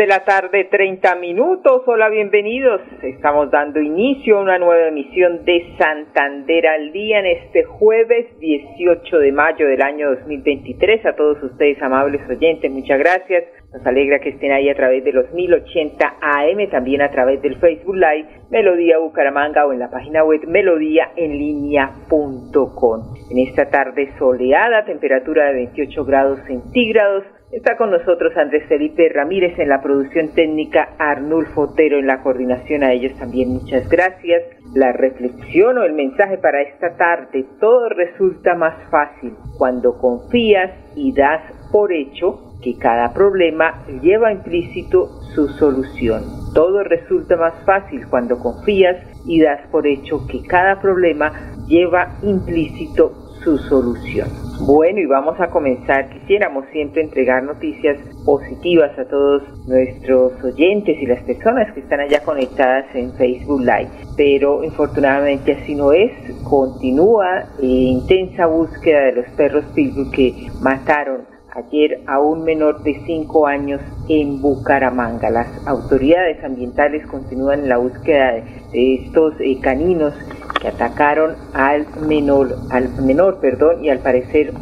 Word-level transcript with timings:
De 0.00 0.06
la 0.06 0.24
tarde, 0.24 0.64
30 0.64 1.16
minutos. 1.16 1.82
Hola, 1.84 2.08
bienvenidos. 2.08 2.80
Estamos 3.02 3.50
dando 3.50 3.82
inicio 3.82 4.38
a 4.38 4.40
una 4.40 4.58
nueva 4.58 4.88
emisión 4.88 5.44
de 5.44 5.74
Santander 5.76 6.66
al 6.68 6.90
Día 6.90 7.18
en 7.18 7.26
este 7.26 7.64
jueves 7.64 8.28
18 8.38 9.18
de 9.18 9.30
mayo 9.30 9.68
del 9.68 9.82
año 9.82 10.08
2023. 10.12 11.04
A 11.04 11.14
todos 11.14 11.42
ustedes, 11.42 11.82
amables 11.82 12.22
oyentes, 12.30 12.70
muchas 12.70 12.98
gracias. 12.98 13.44
Nos 13.74 13.86
alegra 13.86 14.20
que 14.20 14.30
estén 14.30 14.52
ahí 14.52 14.70
a 14.70 14.74
través 14.74 15.04
de 15.04 15.12
los 15.12 15.30
1080 15.34 16.16
AM, 16.18 16.70
también 16.70 17.02
a 17.02 17.10
través 17.10 17.42
del 17.42 17.56
Facebook 17.56 17.96
Live, 17.96 18.26
Melodía 18.50 18.96
Bucaramanga 18.96 19.66
o 19.66 19.74
en 19.74 19.80
la 19.80 19.90
página 19.90 20.24
web 20.24 20.40
melodíaenlínea.com. 20.46 23.16
En 23.30 23.38
esta 23.46 23.68
tarde 23.68 24.08
soleada, 24.18 24.86
temperatura 24.86 25.48
de 25.48 25.56
28 25.56 26.04
grados 26.06 26.40
centígrados, 26.46 27.24
Está 27.52 27.76
con 27.76 27.90
nosotros 27.90 28.36
Andrés 28.36 28.62
Felipe 28.68 29.08
Ramírez 29.08 29.58
en 29.58 29.68
la 29.68 29.82
producción 29.82 30.28
técnica, 30.34 30.90
Arnulfo 30.98 31.62
Otero 31.62 31.98
en 31.98 32.06
la 32.06 32.22
coordinación, 32.22 32.84
a 32.84 32.92
ellos 32.92 33.18
también 33.18 33.48
muchas 33.48 33.88
gracias. 33.88 34.44
La 34.72 34.92
reflexión 34.92 35.76
o 35.78 35.82
el 35.82 35.94
mensaje 35.94 36.38
para 36.38 36.62
esta 36.62 36.96
tarde, 36.96 37.44
todo 37.58 37.88
resulta 37.88 38.54
más 38.54 38.76
fácil 38.88 39.34
cuando 39.58 39.98
confías 39.98 40.70
y 40.94 41.12
das 41.12 41.42
por 41.72 41.92
hecho 41.92 42.38
que 42.62 42.78
cada 42.78 43.12
problema 43.12 43.84
lleva 44.00 44.30
implícito 44.30 45.08
su 45.34 45.48
solución. 45.48 46.22
Todo 46.54 46.84
resulta 46.84 47.36
más 47.36 47.54
fácil 47.66 48.06
cuando 48.08 48.38
confías 48.38 48.96
y 49.26 49.40
das 49.40 49.66
por 49.72 49.88
hecho 49.88 50.24
que 50.28 50.40
cada 50.46 50.80
problema 50.80 51.32
lleva 51.66 52.16
implícito 52.22 53.29
su 53.42 53.58
solución. 53.58 54.28
Bueno, 54.66 55.00
y 55.00 55.06
vamos 55.06 55.40
a 55.40 55.48
comenzar. 55.48 56.10
Quisiéramos 56.10 56.66
siempre 56.72 57.02
entregar 57.02 57.42
noticias 57.42 57.96
positivas 58.24 58.96
a 58.98 59.04
todos 59.06 59.42
nuestros 59.66 60.32
oyentes 60.44 60.96
y 61.00 61.06
las 61.06 61.22
personas 61.22 61.72
que 61.72 61.80
están 61.80 62.00
allá 62.00 62.22
conectadas 62.22 62.84
en 62.94 63.12
Facebook 63.14 63.60
Live. 63.60 63.90
Pero 64.16 64.62
infortunadamente 64.62 65.52
así 65.52 65.74
no 65.74 65.92
es. 65.92 66.12
Continúa 66.44 67.44
intensa 67.60 68.46
búsqueda 68.46 69.04
de 69.04 69.12
los 69.12 69.26
perros 69.30 69.64
pitbull 69.74 70.10
que 70.10 70.48
mataron 70.60 71.30
ayer 71.54 72.00
a 72.06 72.20
un 72.20 72.44
menor 72.44 72.82
de 72.82 73.00
5 73.06 73.46
años 73.46 73.80
en 74.08 74.40
Bucaramanga. 74.40 75.30
Las 75.30 75.66
autoridades 75.66 76.42
ambientales 76.44 77.06
continúan 77.06 77.68
la 77.68 77.78
búsqueda 77.78 78.34
de, 78.72 78.94
estos 78.94 79.34
eh, 79.40 79.58
caninos 79.60 80.14
que 80.60 80.68
atacaron 80.68 81.36
al 81.54 81.86
menor, 82.06 82.56
al 82.70 82.90
menor, 83.02 83.40
perdón, 83.40 83.84
y 83.84 83.88
al 83.88 84.00
parecer 84.00 84.52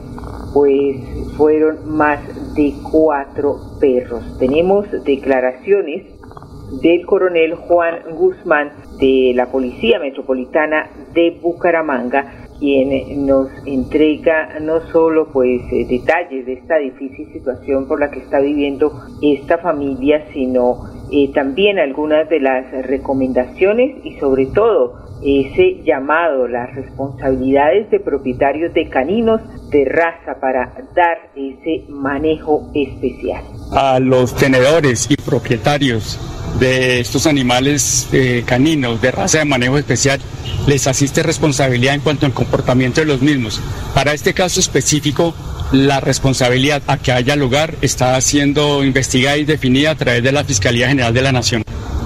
pues 0.55 0.97
fueron 1.37 1.97
más 1.97 2.21
de 2.55 2.75
cuatro 2.91 3.57
perros. 3.81 4.39
Tenemos 4.39 4.87
declaraciones 5.05 6.07
del 6.83 7.05
coronel 7.07 7.55
Juan 7.55 8.01
Guzmán 8.13 8.73
de 8.99 9.33
la 9.35 9.47
Policía 9.47 9.99
Metropolitana 9.99 10.91
de 11.15 11.39
Bucaramanga 11.43 12.49
quien 12.59 13.27
nos 13.27 13.49
entrega 13.67 14.59
no 14.61 14.81
solo 14.91 15.29
pues 15.33 15.61
eh, 15.73 15.87
detalles 15.89 16.47
de 16.47 16.55
esta 16.55 16.77
difícil 16.77 17.33
situación 17.33 17.87
por 17.87 18.01
la 18.01 18.11
que 18.11 18.19
está 18.21 18.41
viviendo 18.41 18.93
esta 19.23 19.59
familia, 19.59 20.25
sino 20.33 20.98
eh, 21.11 21.33
también 21.33 21.79
algunas 21.79 22.29
de 22.29 22.41
las 22.41 22.71
recomendaciones 22.87 23.97
y 24.05 24.19
sobre 24.19 24.47
todo 24.47 24.95
ese 25.23 25.83
llamado, 25.83 26.47
las 26.47 26.75
responsabilidades 26.75 27.91
de 27.91 28.01
propietarios 28.01 28.73
de 28.73 28.89
caninos 28.89 29.41
de 29.71 29.85
raza 29.85 30.41
para 30.41 30.73
dar 30.95 31.31
ese 31.37 31.85
manejo 31.89 32.71
especial. 32.75 33.45
A 33.73 33.99
los 34.01 34.35
tenedores 34.35 35.07
y 35.11 35.17
propietarios 35.17 36.19
de 36.59 37.01
estos 37.01 37.27
animales 37.27 38.09
eh, 38.13 38.43
caninos 38.47 39.01
de 39.01 39.11
raza 39.11 39.39
de 39.39 39.45
manejo 39.45 39.79
especial 39.79 40.21
les 40.67 40.87
asiste 40.87 41.23
responsabilidad 41.23 41.95
en 41.95 42.01
cuanto 42.01 42.27
al 42.27 42.33
comportamiento 42.33 43.01
de 43.01 43.07
los 43.07 43.21
mismos. 43.21 43.61
Para 43.95 44.13
este 44.13 44.35
caso 44.35 44.61
específico, 44.61 45.35
la 45.73 46.01
responsabilidad 46.01 46.83
a 46.87 46.97
que 46.97 47.13
haya 47.13 47.37
lugar 47.37 47.75
está 47.83 48.21
siendo 48.21 48.85
investigada 48.85 49.37
y 49.37 49.45
definida 49.45 49.91
a 49.91 49.95
través 49.95 50.23
de 50.23 50.33
la 50.33 50.45
Fiscalía 50.45 50.89
General 50.89 51.13
de 51.13 51.23
la 51.23 51.33
Nación. 51.33 51.63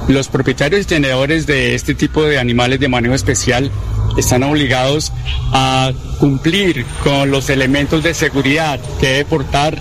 Los 0.08 0.28
propietarios 0.28 0.82
y 0.82 0.84
tenedores 0.84 1.46
de 1.46 1.74
este 1.74 1.94
tipo 1.94 2.24
de 2.24 2.38
animales 2.38 2.80
de 2.80 2.88
manejo 2.88 3.14
especial 3.14 3.70
están 4.16 4.42
obligados 4.42 5.12
a 5.52 5.92
cumplir 6.18 6.84
con 7.02 7.30
los 7.30 7.50
elementos 7.50 8.02
de 8.02 8.14
seguridad 8.14 8.80
que 9.00 9.08
debe 9.08 9.24
portar 9.24 9.78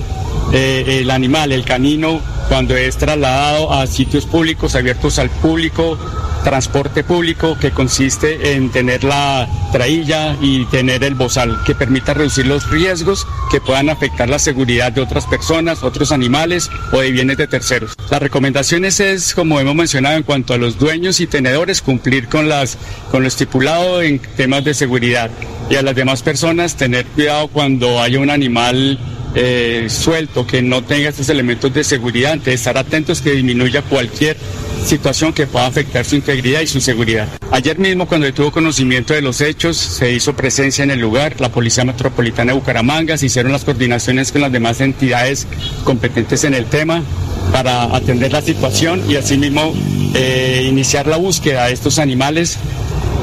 eh, 0.53 0.99
el 1.01 1.11
animal, 1.11 1.51
el 1.51 1.63
canino, 1.63 2.19
cuando 2.49 2.75
es 2.75 2.97
trasladado 2.97 3.71
a 3.71 3.87
sitios 3.87 4.25
públicos 4.25 4.75
abiertos 4.75 5.19
al 5.19 5.29
público, 5.29 5.97
transporte 6.43 7.03
público 7.03 7.57
que 7.59 7.71
consiste 7.71 8.53
en 8.53 8.69
tener 8.71 9.03
la 9.03 9.47
trailla 9.71 10.35
y 10.41 10.65
tener 10.65 11.03
el 11.03 11.15
bozal 11.15 11.57
que 11.65 11.75
permita 11.75 12.13
reducir 12.13 12.47
los 12.47 12.69
riesgos 12.69 13.27
que 13.51 13.61
puedan 13.61 13.89
afectar 13.89 14.29
la 14.29 14.39
seguridad 14.39 14.91
de 14.91 15.01
otras 15.01 15.25
personas, 15.25 15.83
otros 15.83 16.11
animales 16.11 16.69
o 16.91 16.99
de 16.99 17.11
bienes 17.11 17.37
de 17.37 17.47
terceros. 17.47 17.95
Las 18.09 18.21
recomendaciones 18.21 18.99
es, 18.99 19.33
como 19.33 19.59
hemos 19.59 19.75
mencionado, 19.75 20.17
en 20.17 20.23
cuanto 20.23 20.53
a 20.53 20.57
los 20.57 20.77
dueños 20.77 21.19
y 21.19 21.27
tenedores, 21.27 21.81
cumplir 21.81 22.27
con, 22.27 22.49
las, 22.49 22.77
con 23.09 23.21
lo 23.21 23.27
estipulado 23.27 24.01
en 24.01 24.19
temas 24.19 24.63
de 24.63 24.73
seguridad 24.73 25.31
y 25.69 25.75
a 25.75 25.81
las 25.81 25.95
demás 25.95 26.21
personas 26.21 26.75
tener 26.75 27.05
cuidado 27.05 27.47
cuando 27.47 28.01
haya 28.01 28.19
un 28.19 28.29
animal 28.29 28.99
eh, 29.35 29.87
suelto, 29.89 30.45
que 30.45 30.61
no 30.61 30.83
tenga 30.83 31.09
estos 31.09 31.29
elementos 31.29 31.73
de 31.73 31.83
seguridad, 31.83 32.37
de 32.37 32.53
estar 32.53 32.77
atentos 32.77 33.21
que 33.21 33.31
disminuya 33.31 33.81
cualquier 33.81 34.37
situación 34.85 35.31
que 35.31 35.47
pueda 35.47 35.67
afectar 35.67 36.03
su 36.05 36.15
integridad 36.15 36.61
y 36.61 36.67
su 36.67 36.81
seguridad. 36.81 37.27
Ayer 37.51 37.77
mismo, 37.77 38.07
cuando 38.07 38.31
tuvo 38.33 38.51
conocimiento 38.51 39.13
de 39.13 39.21
los 39.21 39.41
hechos, 39.41 39.77
se 39.77 40.11
hizo 40.11 40.35
presencia 40.35 40.83
en 40.83 40.91
el 40.91 40.99
lugar, 40.99 41.39
la 41.39 41.49
Policía 41.49 41.85
Metropolitana 41.85 42.51
de 42.51 42.59
Bucaramanga, 42.59 43.17
se 43.17 43.27
hicieron 43.27 43.51
las 43.51 43.63
coordinaciones 43.63 44.31
con 44.31 44.41
las 44.41 44.51
demás 44.51 44.81
entidades 44.81 45.47
competentes 45.83 46.43
en 46.43 46.53
el 46.53 46.65
tema 46.65 47.03
para 47.51 47.95
atender 47.95 48.31
la 48.31 48.41
situación 48.41 49.03
y 49.09 49.15
asimismo 49.15 49.73
eh, 50.13 50.65
iniciar 50.69 51.07
la 51.07 51.17
búsqueda 51.17 51.67
de 51.67 51.73
estos 51.73 51.99
animales 51.99 52.57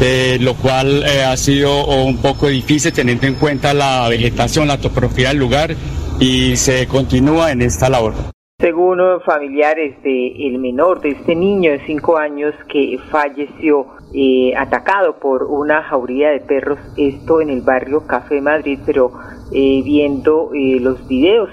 eh, 0.01 0.39
lo 0.41 0.55
cual 0.55 1.05
eh, 1.05 1.23
ha 1.25 1.37
sido 1.37 1.87
un 1.87 2.19
poco 2.19 2.49
difícil 2.49 2.93
teniendo 2.93 3.27
en 3.27 3.35
cuenta 3.35 3.75
la 3.75 4.09
vegetación, 4.09 4.69
la 4.69 4.79
topografía 4.79 5.29
del 5.29 5.39
lugar 5.39 5.75
y 6.21 6.57
se 6.57 6.87
continúa 6.87 7.53
en 7.53 7.63
esta 7.63 7.89
labor. 7.89 8.38
Según 8.61 8.99
familiares 9.21 10.03
del 10.03 10.35
el 10.37 10.59
menor, 10.59 11.01
de 11.01 11.11
este 11.11 11.37
niño 11.37 11.71
de 11.71 11.79
5 11.87 12.19
años 12.19 12.53
que 12.67 12.99
falleció 13.09 13.87
eh, 14.13 14.53
atacado 14.57 15.21
por 15.21 15.45
una 15.45 15.85
jauría 15.85 16.31
de 16.31 16.41
perros, 16.41 16.81
esto 16.97 17.41
en 17.41 17.51
el 17.51 17.61
barrio 17.61 18.05
Café 18.09 18.41
Madrid, 18.41 18.81
pero 18.85 19.13
eh, 19.53 19.81
viendo 19.85 20.51
eh, 20.55 20.81
los 20.81 21.07
videos 21.07 21.51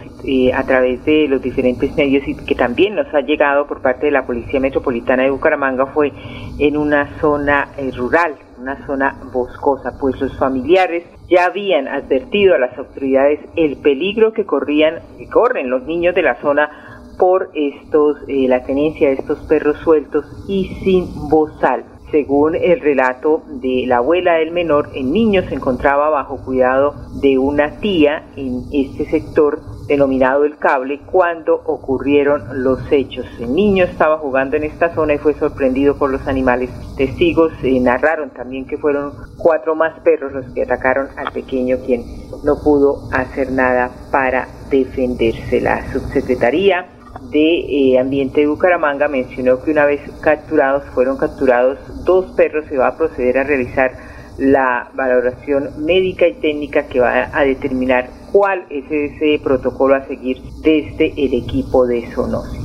a 0.55 0.63
través 0.63 1.05
de 1.05 1.27
los 1.27 1.43
diferentes 1.43 1.95
medios 1.95 2.27
y 2.27 2.33
que 2.33 2.55
también 2.55 2.95
nos 2.95 3.13
ha 3.13 3.21
llegado 3.21 3.67
por 3.67 3.83
parte 3.83 4.07
de 4.07 4.11
la 4.11 4.25
Policía 4.25 4.59
Metropolitana 4.59 5.21
de 5.21 5.29
Bucaramanga 5.29 5.85
fue 5.85 6.11
en 6.57 6.75
una 6.75 7.19
zona 7.19 7.69
rural, 7.95 8.33
una 8.59 8.83
zona 8.87 9.15
boscosa, 9.31 9.95
pues 9.99 10.19
los 10.19 10.35
familiares 10.39 11.03
ya 11.29 11.45
habían 11.45 11.87
advertido 11.87 12.55
a 12.55 12.57
las 12.57 12.75
autoridades 12.77 13.39
el 13.55 13.77
peligro 13.77 14.33
que 14.33 14.45
corrían, 14.45 15.01
que 15.19 15.27
corren 15.27 15.69
los 15.69 15.83
niños 15.83 16.15
de 16.15 16.23
la 16.23 16.41
zona 16.41 16.84
por 17.17 17.49
estos, 17.53 18.17
eh, 18.27 18.47
la 18.47 18.63
tenencia 18.63 19.09
de 19.09 19.15
estos 19.15 19.39
perros 19.47 19.77
sueltos 19.83 20.25
y 20.47 20.67
sin 20.83 21.29
bozal. 21.29 21.85
Según 22.11 22.55
el 22.55 22.79
relato 22.79 23.43
de 23.47 23.85
la 23.87 23.97
abuela 23.97 24.35
del 24.35 24.51
menor, 24.51 24.89
el 24.95 25.11
niño 25.11 25.41
se 25.49 25.55
encontraba 25.55 26.09
bajo 26.09 26.37
cuidado 26.37 26.93
de 27.21 27.37
una 27.37 27.79
tía 27.79 28.27
en 28.35 28.63
este 28.71 29.05
sector 29.05 29.59
denominado 29.87 30.45
el 30.45 30.57
cable 30.57 30.99
cuando 31.05 31.55
ocurrieron 31.65 32.63
los 32.63 32.79
hechos. 32.91 33.25
El 33.39 33.53
niño 33.53 33.85
estaba 33.85 34.17
jugando 34.17 34.55
en 34.55 34.63
esta 34.63 34.93
zona 34.93 35.15
y 35.15 35.17
fue 35.17 35.33
sorprendido 35.33 35.97
por 35.97 36.09
los 36.09 36.27
animales. 36.27 36.69
Testigos 36.95 37.51
eh, 37.63 37.79
narraron 37.79 38.29
también 38.31 38.65
que 38.65 38.77
fueron 38.77 39.13
cuatro 39.37 39.75
más 39.75 39.99
perros 39.99 40.31
los 40.31 40.45
que 40.53 40.63
atacaron 40.63 41.07
al 41.17 41.31
pequeño 41.31 41.77
quien 41.85 42.03
no 42.43 42.61
pudo 42.63 43.09
hacer 43.11 43.51
nada 43.51 43.91
para 44.11 44.47
defenderse. 44.69 45.61
La 45.61 45.91
subsecretaría 45.91 46.94
de 47.21 47.93
eh, 47.93 47.99
Ambiente 47.99 48.41
de 48.41 48.47
Bucaramanga 48.47 49.07
mencionó 49.07 49.61
que 49.61 49.71
una 49.71 49.85
vez 49.85 50.01
capturados, 50.21 50.83
fueron 50.93 51.17
capturados 51.17 51.77
dos 52.05 52.31
perros, 52.35 52.65
se 52.69 52.77
va 52.77 52.87
a 52.89 52.97
proceder 52.97 53.37
a 53.37 53.43
realizar 53.43 53.91
la 54.37 54.89
valoración 54.93 55.85
médica 55.85 56.27
y 56.27 56.33
técnica 56.33 56.87
que 56.87 56.99
va 56.99 57.29
a 57.31 57.43
determinar 57.43 58.09
cuál 58.31 58.65
es 58.69 58.83
ese 58.91 59.39
protocolo 59.41 59.95
a 59.95 60.05
seguir 60.05 60.41
desde 60.61 61.13
el 61.17 61.33
equipo 61.33 61.87
de 61.87 62.11
Sonosi. 62.11 62.59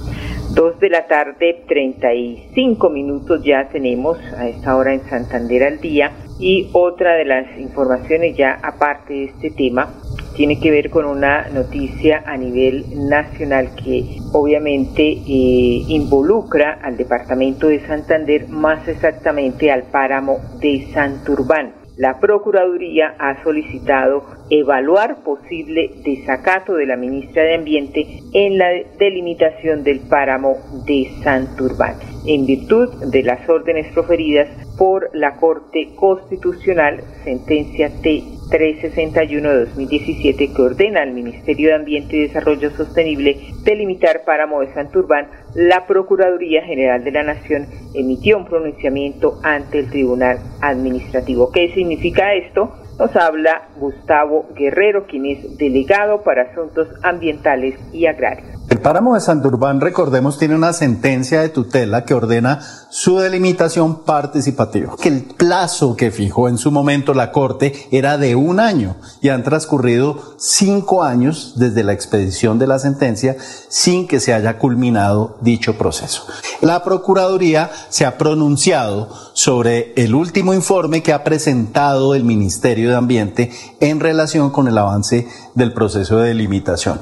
Dos 0.54 0.80
de 0.80 0.90
la 0.90 1.06
tarde, 1.06 1.64
35 1.68 2.90
minutos 2.90 3.40
ya 3.44 3.68
tenemos 3.68 4.18
a 4.36 4.48
esta 4.48 4.74
hora 4.76 4.92
en 4.92 5.02
Santander 5.08 5.62
al 5.62 5.80
día. 5.80 6.10
Y 6.40 6.70
otra 6.72 7.14
de 7.14 7.24
las 7.24 7.46
informaciones 7.56 8.36
ya 8.36 8.58
aparte 8.62 9.12
de 9.12 9.24
este 9.26 9.50
tema 9.50 9.94
tiene 10.40 10.58
que 10.58 10.70
ver 10.70 10.88
con 10.88 11.04
una 11.04 11.50
noticia 11.50 12.22
a 12.24 12.34
nivel 12.34 12.86
nacional 13.10 13.74
que 13.76 14.16
obviamente 14.32 15.02
eh, 15.02 15.84
involucra 15.86 16.78
al 16.82 16.96
departamento 16.96 17.68
de 17.68 17.86
Santander, 17.86 18.48
más 18.48 18.88
exactamente 18.88 19.70
al 19.70 19.82
páramo 19.82 20.38
de 20.58 20.86
Santurbán. 20.94 21.74
La 21.98 22.18
Procuraduría 22.20 23.16
ha 23.18 23.42
solicitado 23.42 24.24
evaluar 24.48 25.22
posible 25.22 25.90
desacato 26.02 26.72
de 26.72 26.86
la 26.86 26.96
ministra 26.96 27.42
de 27.42 27.56
Ambiente 27.56 28.06
en 28.32 28.56
la 28.56 28.70
delimitación 28.98 29.84
del 29.84 30.00
páramo 30.08 30.56
de 30.86 31.10
Santurbán, 31.22 31.96
en 32.26 32.46
virtud 32.46 32.88
de 33.10 33.22
las 33.24 33.46
órdenes 33.46 33.92
proferidas 33.92 34.48
por 34.78 35.10
la 35.12 35.36
Corte 35.36 35.90
Constitucional, 35.96 37.02
sentencia 37.24 37.90
T 38.00 38.39
361 38.50 39.48
de 39.48 39.64
2017 39.66 40.52
que 40.52 40.62
ordena 40.62 41.02
al 41.02 41.12
Ministerio 41.12 41.68
de 41.68 41.74
Ambiente 41.76 42.16
y 42.16 42.22
Desarrollo 42.22 42.70
Sostenible 42.70 43.38
delimitar 43.62 44.24
páramo 44.24 44.60
de 44.60 44.72
Santurbán, 44.74 45.28
la 45.54 45.86
Procuraduría 45.86 46.62
General 46.62 47.02
de 47.02 47.12
la 47.12 47.22
Nación 47.22 47.66
emitió 47.94 48.36
un 48.36 48.44
pronunciamiento 48.44 49.38
ante 49.42 49.78
el 49.78 49.90
Tribunal 49.90 50.38
Administrativo. 50.60 51.50
¿Qué 51.52 51.72
significa 51.72 52.34
esto? 52.34 52.74
Nos 52.98 53.16
habla 53.16 53.68
Gustavo 53.78 54.48
Guerrero, 54.54 55.06
quien 55.06 55.24
es 55.24 55.56
delegado 55.56 56.22
para 56.22 56.42
asuntos 56.42 56.88
ambientales 57.02 57.74
y 57.94 58.06
agrarios. 58.06 58.59
El 58.70 58.78
páramo 58.78 59.14
de 59.14 59.20
Santurbán, 59.20 59.80
recordemos, 59.80 60.38
tiene 60.38 60.54
una 60.54 60.72
sentencia 60.72 61.40
de 61.40 61.48
tutela 61.48 62.04
que 62.04 62.14
ordena 62.14 62.60
su 62.88 63.18
delimitación 63.18 64.04
participativa. 64.04 64.94
Que 64.96 65.08
el 65.08 65.22
plazo 65.24 65.96
que 65.96 66.12
fijó 66.12 66.48
en 66.48 66.56
su 66.56 66.70
momento 66.70 67.12
la 67.12 67.32
Corte 67.32 67.88
era 67.90 68.16
de 68.16 68.36
un 68.36 68.60
año 68.60 68.94
y 69.20 69.30
han 69.30 69.42
transcurrido 69.42 70.36
cinco 70.38 71.02
años 71.02 71.54
desde 71.56 71.82
la 71.82 71.92
expedición 71.92 72.60
de 72.60 72.68
la 72.68 72.78
sentencia 72.78 73.36
sin 73.68 74.06
que 74.06 74.20
se 74.20 74.34
haya 74.34 74.56
culminado 74.56 75.36
dicho 75.40 75.76
proceso. 75.76 76.26
La 76.60 76.84
Procuraduría 76.84 77.72
se 77.88 78.06
ha 78.06 78.18
pronunciado 78.18 79.08
sobre 79.32 79.94
el 79.96 80.14
último 80.14 80.54
informe 80.54 81.02
que 81.02 81.12
ha 81.12 81.24
presentado 81.24 82.14
el 82.14 82.22
Ministerio 82.22 82.90
de 82.90 82.96
Ambiente 82.96 83.50
en 83.80 83.98
relación 83.98 84.50
con 84.50 84.68
el 84.68 84.78
avance 84.78 85.26
del 85.56 85.72
proceso 85.72 86.18
de 86.18 86.28
delimitación 86.28 87.00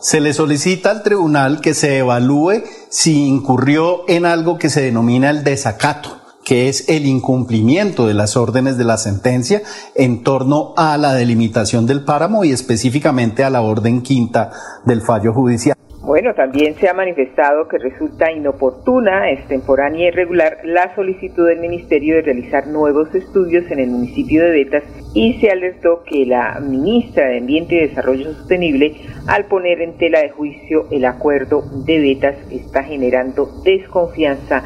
se 0.00 0.20
le 0.20 0.32
solicita 0.32 0.90
al 0.90 1.02
tribunal 1.02 1.60
que 1.60 1.74
se 1.74 1.98
evalúe 1.98 2.62
si 2.88 3.26
incurrió 3.26 4.04
en 4.08 4.26
algo 4.26 4.58
que 4.58 4.70
se 4.70 4.82
denomina 4.82 5.30
el 5.30 5.44
desacato 5.44 6.20
que 6.44 6.68
es 6.68 6.88
el 6.88 7.06
incumplimiento 7.06 8.06
de 8.06 8.14
las 8.14 8.36
órdenes 8.36 8.76
de 8.78 8.84
la 8.84 8.96
sentencia 8.96 9.62
en 9.94 10.24
torno 10.24 10.72
a 10.76 10.96
la 10.96 11.14
delimitación 11.14 11.86
del 11.86 12.02
páramo 12.02 12.44
y 12.44 12.50
específicamente 12.50 13.44
a 13.44 13.50
la 13.50 13.60
orden 13.60 14.02
quinta 14.02 14.50
del 14.84 15.02
fallo 15.02 15.32
judicial. 15.32 15.76
Bueno, 16.10 16.34
también 16.34 16.74
se 16.74 16.88
ha 16.88 16.92
manifestado 16.92 17.68
que 17.68 17.78
resulta 17.78 18.32
inoportuna, 18.32 19.30
extemporánea 19.30 20.06
y 20.06 20.08
irregular 20.08 20.58
la 20.64 20.92
solicitud 20.96 21.46
del 21.46 21.60
Ministerio 21.60 22.16
de 22.16 22.22
realizar 22.22 22.66
nuevos 22.66 23.14
estudios 23.14 23.70
en 23.70 23.78
el 23.78 23.90
municipio 23.90 24.42
de 24.42 24.50
Betas 24.50 24.82
y 25.14 25.34
se 25.34 25.52
alertó 25.52 26.02
que 26.02 26.26
la 26.26 26.58
ministra 26.58 27.28
de 27.28 27.38
Ambiente 27.38 27.76
y 27.76 27.86
Desarrollo 27.86 28.34
Sostenible, 28.34 28.96
al 29.28 29.44
poner 29.44 29.80
en 29.82 29.98
tela 29.98 30.18
de 30.18 30.30
juicio 30.30 30.88
el 30.90 31.04
acuerdo 31.04 31.62
de 31.86 32.00
Betas, 32.00 32.34
está 32.50 32.82
generando 32.82 33.48
desconfianza 33.62 34.64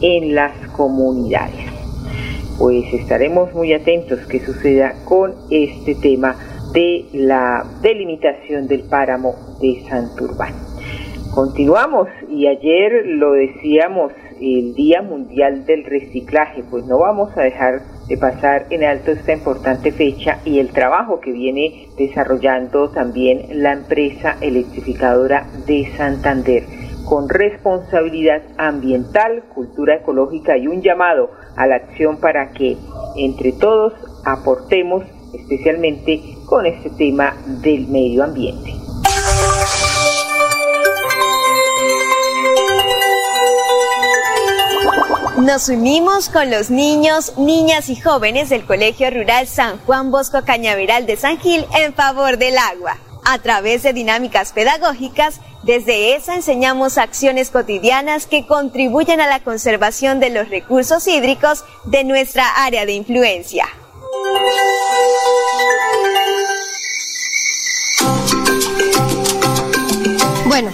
en 0.00 0.34
las 0.34 0.56
comunidades. 0.68 1.66
Pues 2.58 2.90
estaremos 2.94 3.52
muy 3.52 3.74
atentos 3.74 4.20
que 4.20 4.40
suceda 4.40 4.94
con 5.04 5.34
este 5.50 5.94
tema 5.94 6.36
de 6.72 7.04
la 7.12 7.66
delimitación 7.82 8.66
del 8.66 8.84
páramo 8.84 9.34
de 9.60 9.84
Santurbán. 9.90 10.75
Continuamos 11.36 12.08
y 12.30 12.46
ayer 12.46 13.04
lo 13.04 13.32
decíamos 13.32 14.10
el 14.40 14.74
Día 14.74 15.02
Mundial 15.02 15.66
del 15.66 15.84
Reciclaje, 15.84 16.64
pues 16.70 16.86
no 16.86 16.96
vamos 16.96 17.36
a 17.36 17.42
dejar 17.42 17.82
de 18.08 18.16
pasar 18.16 18.64
en 18.70 18.82
alto 18.82 19.10
esta 19.10 19.34
importante 19.34 19.92
fecha 19.92 20.38
y 20.46 20.60
el 20.60 20.70
trabajo 20.70 21.20
que 21.20 21.32
viene 21.32 21.88
desarrollando 21.98 22.88
también 22.88 23.48
la 23.62 23.74
empresa 23.74 24.38
electrificadora 24.40 25.46
de 25.66 25.86
Santander 25.98 26.62
con 27.04 27.28
responsabilidad 27.28 28.40
ambiental, 28.56 29.44
cultura 29.54 29.96
ecológica 29.96 30.56
y 30.56 30.68
un 30.68 30.80
llamado 30.80 31.32
a 31.54 31.66
la 31.66 31.76
acción 31.76 32.16
para 32.18 32.52
que 32.52 32.78
entre 33.14 33.52
todos 33.52 33.92
aportemos 34.24 35.04
especialmente 35.34 36.18
con 36.46 36.64
este 36.64 36.88
tema 36.88 37.36
del 37.62 37.88
medio 37.88 38.24
ambiente. 38.24 38.72
Nos 45.46 45.68
unimos 45.68 46.28
con 46.28 46.50
los 46.50 46.70
niños, 46.70 47.34
niñas 47.38 47.88
y 47.88 47.94
jóvenes 47.94 48.48
del 48.48 48.66
Colegio 48.66 49.08
Rural 49.12 49.46
San 49.46 49.78
Juan 49.86 50.10
Bosco 50.10 50.44
Cañaveral 50.44 51.06
de 51.06 51.16
San 51.16 51.38
Gil 51.38 51.64
en 51.78 51.94
favor 51.94 52.36
del 52.36 52.58
agua. 52.58 52.98
A 53.24 53.38
través 53.38 53.84
de 53.84 53.92
dinámicas 53.92 54.50
pedagógicas, 54.50 55.38
desde 55.62 56.16
esa 56.16 56.34
enseñamos 56.34 56.98
acciones 56.98 57.50
cotidianas 57.50 58.26
que 58.26 58.44
contribuyen 58.44 59.20
a 59.20 59.28
la 59.28 59.38
conservación 59.38 60.18
de 60.18 60.30
los 60.30 60.48
recursos 60.48 61.06
hídricos 61.06 61.64
de 61.84 62.02
nuestra 62.02 62.64
área 62.64 62.84
de 62.84 62.94
influencia. 62.94 63.68
Bueno, 70.48 70.72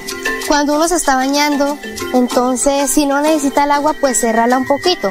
cuando 0.48 0.76
uno 0.76 0.88
se 0.88 0.96
está 0.96 1.16
bañando, 1.16 1.76
entonces 2.12 2.90
si 2.90 3.06
no 3.06 3.20
necesita 3.20 3.64
el 3.64 3.70
agua, 3.72 3.94
pues 4.00 4.20
cerrala 4.20 4.58
un 4.58 4.66
poquito. 4.66 5.10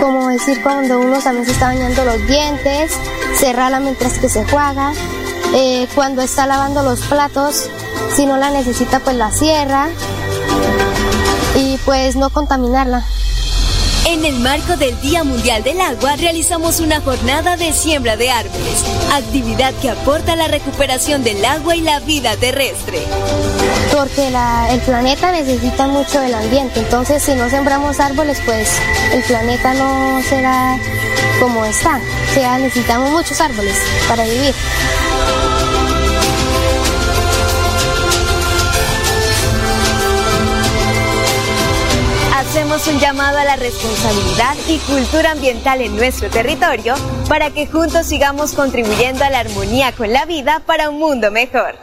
Como 0.00 0.28
decir 0.28 0.62
cuando 0.62 0.98
uno 0.98 1.18
también 1.20 1.46
se 1.46 1.52
está 1.52 1.66
bañando 1.66 2.04
los 2.04 2.26
dientes, 2.26 2.92
cerrala 3.36 3.80
mientras 3.80 4.18
que 4.18 4.28
se 4.28 4.44
juega. 4.44 4.92
Eh, 5.54 5.86
cuando 5.94 6.22
está 6.22 6.46
lavando 6.46 6.82
los 6.82 7.00
platos, 7.02 7.68
si 8.14 8.26
no 8.26 8.36
la 8.36 8.50
necesita, 8.50 9.00
pues 9.00 9.16
la 9.16 9.30
cierra. 9.30 9.88
Y 11.56 11.78
pues 11.84 12.16
no 12.16 12.30
contaminarla. 12.30 13.04
En 14.06 14.24
el 14.24 14.38
marco 14.40 14.76
del 14.76 15.00
Día 15.00 15.24
Mundial 15.24 15.62
del 15.62 15.80
Agua 15.80 16.16
realizamos 16.16 16.80
una 16.80 17.00
jornada 17.00 17.56
de 17.56 17.72
siembra 17.72 18.16
de 18.16 18.30
árboles, 18.30 18.84
actividad 19.16 19.72
que 19.74 19.90
aporta 19.90 20.36
la 20.36 20.48
recuperación 20.48 21.22
del 21.22 21.44
agua 21.44 21.76
y 21.76 21.80
la 21.80 22.00
vida 22.00 22.36
terrestre. 22.36 22.98
Porque 23.92 24.28
el 24.70 24.80
planeta 24.80 25.32
necesita 25.32 25.86
mucho 25.86 26.20
del 26.20 26.34
ambiente, 26.34 26.80
entonces 26.80 27.22
si 27.22 27.34
no 27.34 27.48
sembramos 27.48 28.00
árboles, 28.00 28.40
pues 28.44 28.68
el 29.12 29.22
planeta 29.22 29.74
no 29.74 30.22
será 30.22 30.78
como 31.40 31.64
está. 31.64 32.00
O 32.30 32.34
sea, 32.34 32.58
necesitamos 32.58 33.10
muchos 33.10 33.40
árboles 33.40 33.76
para 34.08 34.24
vivir. 34.24 34.54
Un 42.74 42.98
llamado 42.98 43.38
a 43.38 43.44
la 43.44 43.54
responsabilidad 43.54 44.56
y 44.68 44.78
cultura 44.78 45.30
ambiental 45.30 45.80
en 45.80 45.94
nuestro 45.94 46.28
territorio 46.28 46.94
para 47.28 47.50
que 47.50 47.68
juntos 47.68 48.04
sigamos 48.04 48.52
contribuyendo 48.52 49.22
a 49.24 49.30
la 49.30 49.40
armonía 49.40 49.92
con 49.92 50.12
la 50.12 50.26
vida 50.26 50.60
para 50.66 50.90
un 50.90 50.98
mundo 50.98 51.30
mejor. 51.30 51.76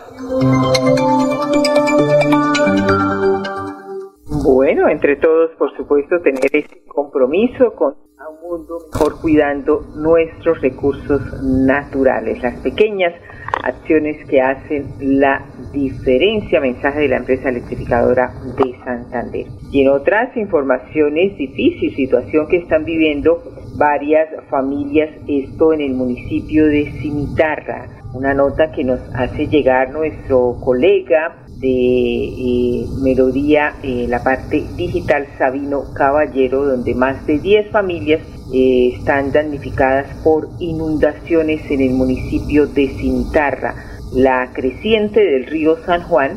Bueno, 4.44 4.90
entre 4.90 5.16
todos, 5.16 5.52
por 5.58 5.74
supuesto, 5.78 6.20
tener 6.20 6.54
ese 6.54 6.84
compromiso 6.90 7.74
con 7.74 7.96
un 8.30 8.50
mundo 8.50 8.80
mejor 8.92 9.22
cuidando 9.22 9.86
nuestros 9.96 10.60
recursos 10.60 11.22
naturales, 11.42 12.44
las 12.44 12.60
pequeñas 12.60 13.14
acciones 13.63 14.18
que 14.27 14.41
hacen 14.41 14.88
la 15.00 15.46
diferencia, 15.72 16.60
mensaje 16.60 17.01
de 17.01 17.08
la 17.10 17.18
empresa 17.18 17.50
electrificadora 17.50 18.32
de 18.58 18.75
Santander. 18.84 19.48
Y 19.72 19.82
en 19.82 19.89
otras 19.89 20.36
informaciones, 20.36 21.38
difícil 21.38 21.96
situación 21.96 22.48
que 22.48 22.58
están 22.58 22.86
viviendo 22.86 23.41
varias 23.77 24.30
familias, 24.50 25.10
esto 25.27 25.74
en 25.74 25.82
el 25.82 25.94
municipio 25.94 26.65
de 26.65 26.91
Cimitarra. 27.01 27.88
una 28.13 28.34
nota 28.34 28.72
que 28.74 28.84
nos 28.84 29.00
hace 29.15 29.48
llegar 29.48 29.91
nuestro 29.91 30.58
colega 30.62 31.41
de 31.62 31.68
eh, 31.68 32.86
Melodía, 33.01 33.75
eh, 33.84 34.08
la 34.10 34.24
parte 34.24 34.65
digital 34.75 35.27
Sabino 35.38 35.94
Caballero, 35.94 36.65
donde 36.65 36.96
más 36.96 37.25
de 37.27 37.38
10 37.38 37.70
familias 37.70 38.22
eh, 38.51 38.94
están 38.98 39.32
damnificadas 39.32 40.08
por 40.24 40.50
inundaciones 40.60 41.62
en 41.70 41.82
el 41.82 41.91
municipio 41.91 42.65
de 42.65 42.88
Cintarra. 42.89 43.75
La 44.12 44.50
creciente 44.53 45.24
del 45.24 45.46
río 45.46 45.77
San 45.86 46.01
Juan, 46.03 46.32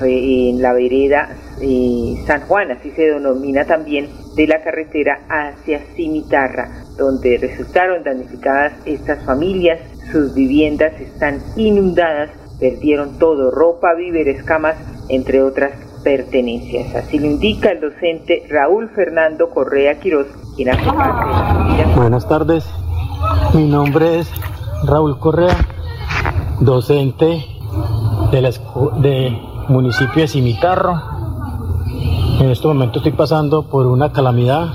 en 0.00 0.62
la 0.62 0.72
vereda 0.72 1.28
San 2.26 2.40
Juan, 2.42 2.70
así 2.72 2.90
se 2.90 3.02
denomina 3.02 3.64
también, 3.64 4.08
de 4.34 4.46
la 4.46 4.62
carretera 4.62 5.20
hacia 5.28 5.80
Cimitarra, 5.94 6.84
donde 6.96 7.38
resultaron 7.38 8.02
damnificadas 8.02 8.72
estas 8.86 9.24
familias. 9.24 9.80
Sus 10.10 10.34
viviendas 10.34 11.00
están 11.00 11.40
inundadas, 11.56 12.30
perdieron 12.58 13.18
todo, 13.18 13.50
ropa, 13.50 13.94
víveres, 13.94 14.42
camas, 14.42 14.76
entre 15.08 15.42
otras 15.42 15.72
pertenencias. 16.02 16.94
Así 16.94 17.18
lo 17.18 17.26
indica 17.26 17.70
el 17.70 17.80
docente 17.80 18.44
Raúl 18.48 18.90
Fernando 18.90 19.50
Correa 19.50 19.98
Quiroz, 20.00 20.26
quien 20.56 20.70
hace 20.70 20.84
parte 20.84 21.82
de 21.82 21.94
Buenas 21.94 22.28
tardes, 22.28 22.64
mi 23.54 23.66
nombre 23.66 24.18
es 24.18 24.30
Raúl 24.84 25.18
Correa, 25.18 25.56
docente 26.60 27.44
de 28.30 28.42
la 28.42 28.50
de 29.00 29.38
municipio 29.68 30.22
de 30.22 30.28
Cimitarro, 30.28 31.12
en 32.42 32.50
este 32.50 32.66
momento 32.66 32.98
estoy 32.98 33.12
pasando 33.12 33.62
por 33.62 33.86
una 33.86 34.10
calamidad 34.10 34.72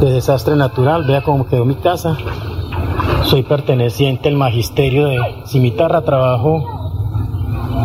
de 0.00 0.10
desastre 0.10 0.56
natural. 0.56 1.04
Vea 1.04 1.22
cómo 1.22 1.46
quedó 1.46 1.64
mi 1.64 1.76
casa. 1.76 2.16
Soy 3.22 3.44
perteneciente 3.44 4.28
al 4.28 4.34
magisterio 4.34 5.06
de 5.06 5.18
Cimitarra. 5.46 6.02
Trabajo 6.02 6.77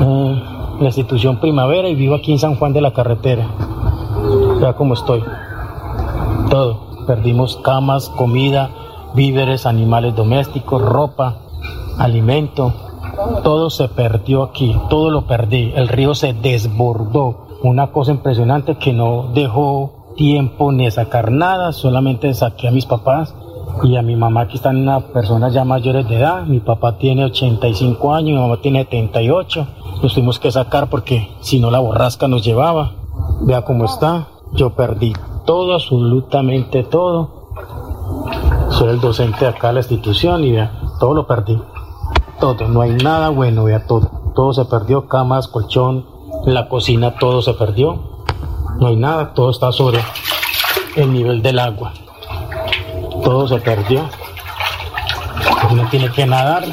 en 0.01 0.43
la 0.79 0.85
institución 0.85 1.37
Primavera 1.37 1.87
y 1.89 1.95
vivo 1.95 2.15
aquí 2.15 2.31
en 2.31 2.39
San 2.39 2.55
Juan 2.55 2.73
de 2.73 2.81
la 2.81 2.93
Carretera. 2.93 3.47
Vea 4.59 4.73
cómo 4.73 4.93
estoy. 4.93 5.23
Todo. 6.49 6.93
Perdimos 7.05 7.57
camas, 7.57 8.09
comida, 8.09 8.69
víveres, 9.13 9.65
animales 9.65 10.15
domésticos, 10.15 10.81
ropa, 10.81 11.37
alimento. 11.97 12.73
Todo 13.43 13.69
se 13.69 13.89
perdió 13.89 14.43
aquí. 14.43 14.75
Todo 14.89 15.09
lo 15.09 15.23
perdí. 15.23 15.73
El 15.75 15.89
río 15.89 16.15
se 16.15 16.33
desbordó 16.33 17.47
una 17.63 17.91
cosa 17.91 18.11
impresionante 18.11 18.75
que 18.75 18.93
no 18.93 19.29
dejó 19.33 20.13
tiempo 20.15 20.71
ni 20.71 20.89
sacar 20.91 21.31
nada, 21.31 21.71
solamente 21.71 22.33
saqué 22.33 22.67
a 22.67 22.71
mis 22.71 22.85
papás 22.85 23.33
y 23.81 23.95
a 23.95 24.01
mi 24.01 24.15
mamá 24.15 24.47
que 24.47 24.55
están 24.55 24.77
una 24.77 24.99
personas 24.99 25.53
ya 25.53 25.65
mayores 25.65 26.07
de 26.07 26.17
edad, 26.17 26.45
mi 26.45 26.59
papá 26.59 26.97
tiene 26.97 27.25
85 27.25 28.13
años, 28.13 28.35
mi 28.35 28.41
mamá 28.41 28.57
tiene 28.61 28.83
78, 28.83 29.67
los 30.01 30.13
tuvimos 30.13 30.39
que 30.39 30.51
sacar 30.51 30.89
porque 30.89 31.29
si 31.41 31.59
no 31.59 31.71
la 31.71 31.79
borrasca 31.79 32.27
nos 32.27 32.43
llevaba, 32.43 32.91
vea 33.41 33.63
cómo 33.63 33.85
está, 33.85 34.27
yo 34.53 34.71
perdí 34.71 35.13
todo, 35.45 35.73
absolutamente 35.73 36.83
todo, 36.83 37.49
soy 38.69 38.89
el 38.89 38.99
docente 38.99 39.45
de 39.45 39.47
acá 39.47 39.67
de 39.69 39.73
la 39.73 39.79
institución 39.79 40.43
y 40.43 40.51
vea, 40.51 40.71
todo 40.99 41.13
lo 41.13 41.25
perdí, 41.25 41.59
todo, 42.39 42.67
no 42.67 42.81
hay 42.81 42.91
nada 42.91 43.29
bueno, 43.29 43.63
vea 43.63 43.85
todo, 43.87 44.09
todo 44.35 44.53
se 44.53 44.65
perdió, 44.65 45.07
camas, 45.07 45.47
colchón, 45.47 46.13
la 46.45 46.67
cocina 46.67 47.15
todo 47.15 47.41
se 47.41 47.53
perdió. 47.53 47.99
No 48.79 48.87
hay 48.87 48.95
nada, 48.95 49.33
todo 49.33 49.49
está 49.49 49.71
sobre 49.71 49.99
el 50.95 51.13
nivel 51.13 51.41
del 51.41 51.59
agua. 51.59 51.93
Todo 53.23 53.47
se 53.47 53.59
perdió. 53.59 54.09
Uno 55.71 55.87
tiene 55.89 56.11
que 56.11 56.25
nadar 56.25 56.63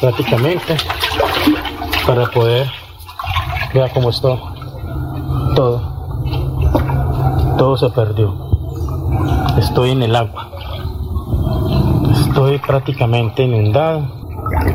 prácticamente 0.00 0.76
para 2.06 2.26
poder 2.26 2.66
vea 3.72 3.88
cómo 3.92 4.10
está 4.10 4.28
todo. 5.54 5.80
Todo 7.58 7.76
se 7.76 7.90
perdió. 7.90 8.34
Estoy 9.58 9.90
en 9.90 10.02
el 10.02 10.16
agua. 10.16 10.50
Estoy 12.10 12.58
prácticamente 12.58 13.42
inundado. 13.42 14.06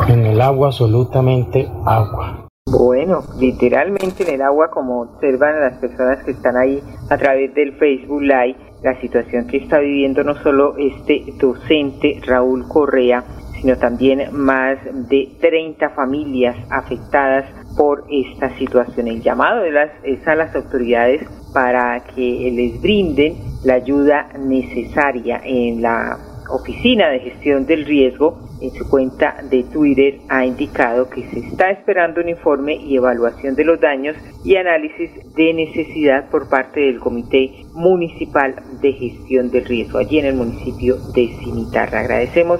En 0.07 0.25
el 0.25 0.41
agua, 0.41 0.67
absolutamente 0.67 1.71
agua. 1.85 2.47
Bueno, 2.67 3.23
literalmente 3.39 4.23
en 4.23 4.35
el 4.35 4.41
agua, 4.41 4.69
como 4.69 5.01
observan 5.01 5.59
las 5.61 5.77
personas 5.77 6.23
que 6.23 6.31
están 6.31 6.57
ahí 6.57 6.81
a 7.09 7.17
través 7.17 7.53
del 7.53 7.73
Facebook 7.77 8.21
Live, 8.21 8.55
la 8.83 8.99
situación 8.99 9.47
que 9.47 9.57
está 9.57 9.79
viviendo 9.79 10.23
no 10.23 10.35
solo 10.41 10.75
este 10.77 11.23
docente 11.39 12.19
Raúl 12.25 12.67
Correa, 12.67 13.23
sino 13.61 13.77
también 13.77 14.29
más 14.31 14.79
de 15.07 15.29
30 15.39 15.89
familias 15.89 16.55
afectadas 16.69 17.45
por 17.77 18.05
esta 18.09 18.49
situación. 18.57 19.07
El 19.07 19.21
llamado 19.21 19.61
de 19.61 19.71
las, 19.71 19.91
es 20.03 20.27
a 20.27 20.35
las 20.35 20.55
autoridades 20.55 21.21
para 21.53 22.03
que 22.15 22.51
les 22.51 22.81
brinden 22.81 23.35
la 23.63 23.75
ayuda 23.75 24.29
necesaria 24.39 25.41
en 25.43 25.81
la 25.81 26.30
Oficina 26.51 27.09
de 27.09 27.19
Gestión 27.19 27.65
del 27.65 27.85
Riesgo 27.85 28.39
en 28.61 28.71
su 28.71 28.87
cuenta 28.89 29.37
de 29.49 29.63
Twitter 29.63 30.19
ha 30.29 30.45
indicado 30.45 31.09
que 31.09 31.23
se 31.29 31.39
está 31.39 31.71
esperando 31.71 32.21
un 32.21 32.29
informe 32.29 32.75
y 32.75 32.97
evaluación 32.97 33.55
de 33.55 33.65
los 33.65 33.79
daños 33.79 34.15
y 34.43 34.55
análisis 34.55 35.11
de 35.35 35.53
necesidad 35.53 36.29
por 36.29 36.49
parte 36.49 36.81
del 36.81 36.99
Comité 36.99 37.51
Municipal 37.73 38.55
de 38.81 38.93
Gestión 38.93 39.49
del 39.49 39.65
Riesgo 39.65 39.97
allí 39.97 40.19
en 40.19 40.25
el 40.25 40.35
municipio 40.35 40.97
de 41.13 41.27
Cimitarra. 41.43 42.01
Agradecemos 42.01 42.59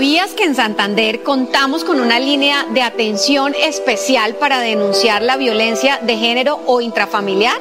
¿Sabías 0.00 0.32
que 0.32 0.44
en 0.44 0.54
Santander 0.54 1.22
contamos 1.22 1.84
con 1.84 2.00
una 2.00 2.18
línea 2.18 2.64
de 2.72 2.80
atención 2.80 3.54
especial 3.54 4.34
para 4.36 4.58
denunciar 4.58 5.20
la 5.20 5.36
violencia 5.36 5.98
de 6.00 6.16
género 6.16 6.58
o 6.64 6.80
intrafamiliar? 6.80 7.60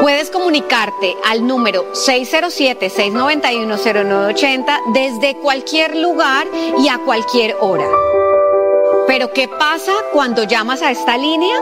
Puedes 0.00 0.30
comunicarte 0.30 1.14
al 1.26 1.46
número 1.46 1.92
607-691-0980 1.92 4.78
desde 4.94 5.36
cualquier 5.36 5.94
lugar 5.94 6.46
y 6.78 6.88
a 6.88 6.96
cualquier 7.04 7.54
hora. 7.60 7.84
Pero 9.06 9.34
¿qué 9.34 9.46
pasa 9.46 9.92
cuando 10.14 10.44
llamas 10.44 10.80
a 10.80 10.90
esta 10.90 11.18
línea? 11.18 11.60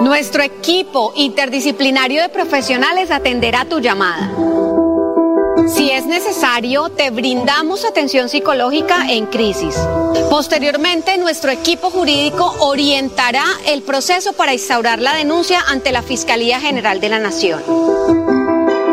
Nuestro 0.00 0.42
equipo 0.42 1.12
interdisciplinario 1.14 2.22
de 2.22 2.30
profesionales 2.30 3.10
atenderá 3.10 3.66
tu 3.66 3.80
llamada. 3.80 4.49
Si 5.72 5.90
es 5.90 6.06
necesario, 6.06 6.88
te 6.88 7.10
brindamos 7.10 7.84
atención 7.84 8.28
psicológica 8.28 9.10
en 9.10 9.26
crisis. 9.26 9.76
Posteriormente, 10.28 11.16
nuestro 11.18 11.50
equipo 11.50 11.90
jurídico 11.90 12.54
orientará 12.60 13.44
el 13.66 13.82
proceso 13.82 14.32
para 14.32 14.52
instaurar 14.52 15.00
la 15.00 15.14
denuncia 15.14 15.60
ante 15.68 15.92
la 15.92 16.02
Fiscalía 16.02 16.60
General 16.60 17.00
de 17.00 17.08
la 17.08 17.18
Nación. 17.18 17.62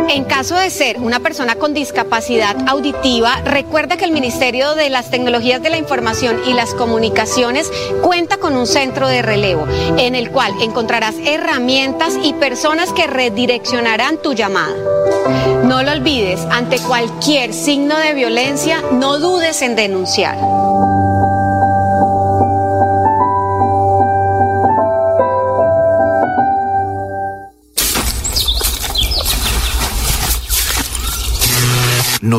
En 0.09 0.23
caso 0.23 0.55
de 0.55 0.69
ser 0.69 0.99
una 0.99 1.19
persona 1.19 1.55
con 1.55 1.73
discapacidad 1.73 2.55
auditiva, 2.67 3.41
recuerda 3.43 3.97
que 3.97 4.05
el 4.05 4.11
Ministerio 4.11 4.73
de 4.73 4.89
las 4.89 5.11
Tecnologías 5.11 5.61
de 5.61 5.69
la 5.69 5.77
Información 5.77 6.41
y 6.47 6.53
las 6.53 6.73
Comunicaciones 6.73 7.69
cuenta 8.01 8.37
con 8.37 8.55
un 8.55 8.67
centro 8.67 9.07
de 9.07 9.21
relevo, 9.21 9.67
en 9.97 10.15
el 10.15 10.31
cual 10.31 10.53
encontrarás 10.61 11.15
herramientas 11.25 12.13
y 12.23 12.33
personas 12.33 12.93
que 12.93 13.07
redireccionarán 13.07 14.17
tu 14.17 14.33
llamada. 14.33 14.96
No 15.67 15.83
lo 15.83 15.91
olvides, 15.91 16.39
ante 16.49 16.79
cualquier 16.79 17.53
signo 17.53 17.97
de 17.97 18.13
violencia, 18.13 18.81
no 18.93 19.19
dudes 19.19 19.61
en 19.61 19.75
denunciar. 19.75 20.37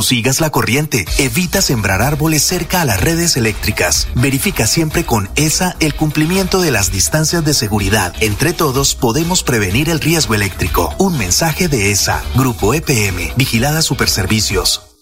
Sigas 0.03 0.41
la 0.41 0.51
corriente. 0.51 1.05
Evita 1.19 1.63
sembrar 1.63 2.03
árboles 2.03 2.43
cerca 2.43 2.81
a 2.81 2.85
las 2.85 3.01
redes 3.01 3.37
eléctricas. 3.37 4.09
Verifica 4.15 4.67
siempre 4.67 5.05
con 5.05 5.29
ESA 5.35 5.77
el 5.81 5.95
cumplimiento 5.95 6.61
de 6.61 6.71
las 6.71 6.91
distancias 6.91 7.45
de 7.45 7.55
seguridad. 7.55 8.15
Entre 8.21 8.53
todos 8.53 8.95
podemos 8.95 9.43
prevenir 9.43 9.89
el 9.91 10.01
riesgo 10.01 10.35
eléctrico. 10.35 10.95
Un 10.99 11.19
mensaje 11.19 11.69
de 11.69 11.91
ESA, 11.91 12.23
Grupo 12.35 12.75
EPM, 12.75 13.33
Vigilada 13.37 13.83
Superservicios. 13.83 14.88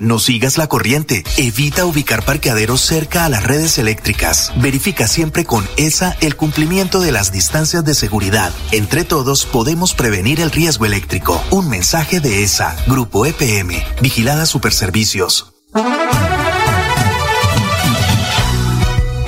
No 0.00 0.18
sigas 0.18 0.58
la 0.58 0.68
corriente. 0.68 1.24
Evita 1.36 1.84
ubicar 1.84 2.24
parqueaderos 2.24 2.80
cerca 2.80 3.24
a 3.24 3.28
las 3.28 3.44
redes 3.44 3.78
eléctricas. 3.78 4.52
Verifica 4.56 5.08
siempre 5.08 5.44
con 5.44 5.66
ESA 5.76 6.16
el 6.20 6.36
cumplimiento 6.36 7.00
de 7.00 7.12
las 7.12 7.32
distancias 7.32 7.84
de 7.84 7.94
seguridad. 7.94 8.52
Entre 8.70 9.04
todos 9.04 9.44
podemos 9.44 9.94
prevenir 9.94 10.40
el 10.40 10.50
riesgo 10.50 10.86
eléctrico. 10.86 11.42
Un 11.50 11.68
mensaje 11.68 12.20
de 12.20 12.42
ESA, 12.42 12.76
Grupo 12.86 13.26
EPM, 13.26 13.82
Vigilada 14.00 14.46
Superservicios. 14.46 15.52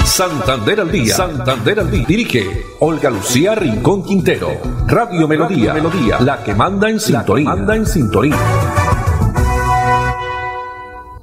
Santander 0.04 0.80
al 0.80 0.92
día. 0.92 1.16
Santander 1.16 1.80
al 1.80 1.90
día. 1.90 2.04
Dirige 2.06 2.66
Olga 2.80 3.10
Lucía 3.10 3.54
Rincón 3.54 4.04
Quintero. 4.04 4.60
Radio 4.86 5.26
Melodía. 5.26 5.72
Melodía. 5.72 6.20
La 6.20 6.42
que 6.42 6.54
manda 6.54 6.90
en 6.90 7.00
sintonía. 7.00 7.48
Manda 7.48 7.76
en 7.76 7.86
sintonía. 7.86 8.36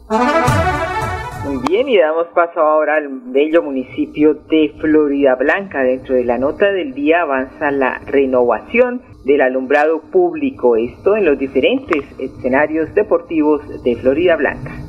Muy 0.10 1.58
bien, 1.68 1.90
y 1.90 1.98
damos 1.98 2.28
paso 2.28 2.62
ahora 2.62 2.96
al 2.96 3.10
bello 3.10 3.62
municipio 3.62 4.36
de 4.36 4.74
Florida 4.80 5.36
Blanca. 5.36 5.84
Dentro 5.84 6.16
de 6.16 6.24
la 6.24 6.38
nota 6.38 6.72
del 6.72 6.94
día 6.94 7.24
avanza 7.24 7.72
la 7.72 8.00
renovación 8.06 9.02
del 9.26 9.42
alumbrado 9.42 10.00
público, 10.00 10.78
esto 10.78 11.18
en 11.18 11.26
los 11.26 11.38
diferentes 11.38 12.06
escenarios 12.20 12.94
deportivos 12.96 13.62
de 13.84 13.96
Florida 13.98 14.38
Blanca. 14.38 14.87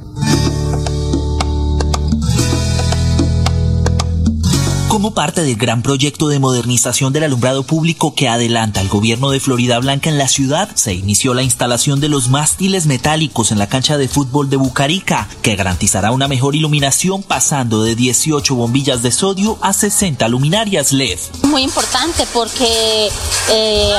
Como 4.88 5.12
parte 5.12 5.42
del 5.42 5.56
gran 5.56 5.82
proyecto 5.82 6.28
de 6.28 6.38
modernización 6.38 7.12
del 7.12 7.24
alumbrado 7.24 7.62
público 7.62 8.14
que 8.14 8.26
adelanta 8.26 8.80
el 8.80 8.88
gobierno 8.88 9.28
de 9.30 9.38
Florida 9.38 9.78
Blanca 9.80 10.08
en 10.08 10.16
la 10.16 10.28
ciudad, 10.28 10.70
se 10.74 10.94
inició 10.94 11.34
la 11.34 11.42
instalación 11.42 12.00
de 12.00 12.08
los 12.08 12.30
mástiles 12.30 12.86
metálicos 12.86 13.52
en 13.52 13.58
la 13.58 13.68
cancha 13.68 13.98
de 13.98 14.08
fútbol 14.08 14.48
de 14.48 14.56
Bucarica, 14.56 15.28
que 15.42 15.56
garantizará 15.56 16.10
una 16.10 16.26
mejor 16.26 16.56
iluminación 16.56 17.22
pasando 17.22 17.82
de 17.82 17.96
18 17.96 18.54
bombillas 18.54 19.02
de 19.02 19.12
sodio 19.12 19.58
a 19.60 19.74
60 19.74 20.26
luminarias 20.28 20.90
LED. 20.90 21.18
Muy 21.42 21.64
importante 21.64 22.26
porque 22.32 23.10
eh, 23.50 23.94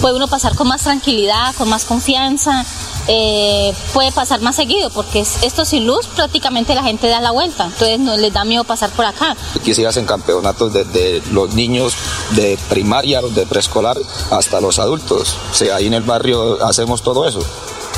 puede 0.00 0.16
uno 0.16 0.28
pasar 0.28 0.54
con 0.54 0.66
más 0.66 0.82
tranquilidad, 0.82 1.54
con 1.56 1.68
más 1.68 1.84
confianza 1.84 2.64
eh, 3.08 3.72
puede 3.92 4.12
pasar 4.12 4.40
más 4.40 4.56
seguido, 4.56 4.90
porque 4.90 5.20
esto 5.20 5.64
sin 5.64 5.86
luz 5.86 6.06
prácticamente 6.06 6.74
la 6.74 6.82
gente 6.82 7.08
da 7.08 7.20
la 7.20 7.30
vuelta, 7.30 7.66
entonces 7.66 7.98
no 7.98 8.16
les 8.16 8.32
da 8.32 8.44
miedo 8.44 8.64
pasar 8.64 8.90
por 8.90 9.04
acá. 9.04 9.36
Aquí 9.56 9.74
se 9.74 9.86
hacen 9.86 10.06
campeonatos 10.06 10.72
de 10.72 11.22
los 11.32 11.54
niños 11.54 11.94
de 12.32 12.58
primaria, 12.68 13.20
de 13.22 13.46
preescolar, 13.46 13.96
hasta 14.30 14.60
los 14.60 14.78
adultos. 14.78 15.36
O 15.50 15.54
sea, 15.54 15.76
ahí 15.76 15.86
en 15.86 15.94
el 15.94 16.02
barrio 16.02 16.64
hacemos 16.64 17.02
todo 17.02 17.26
eso 17.26 17.44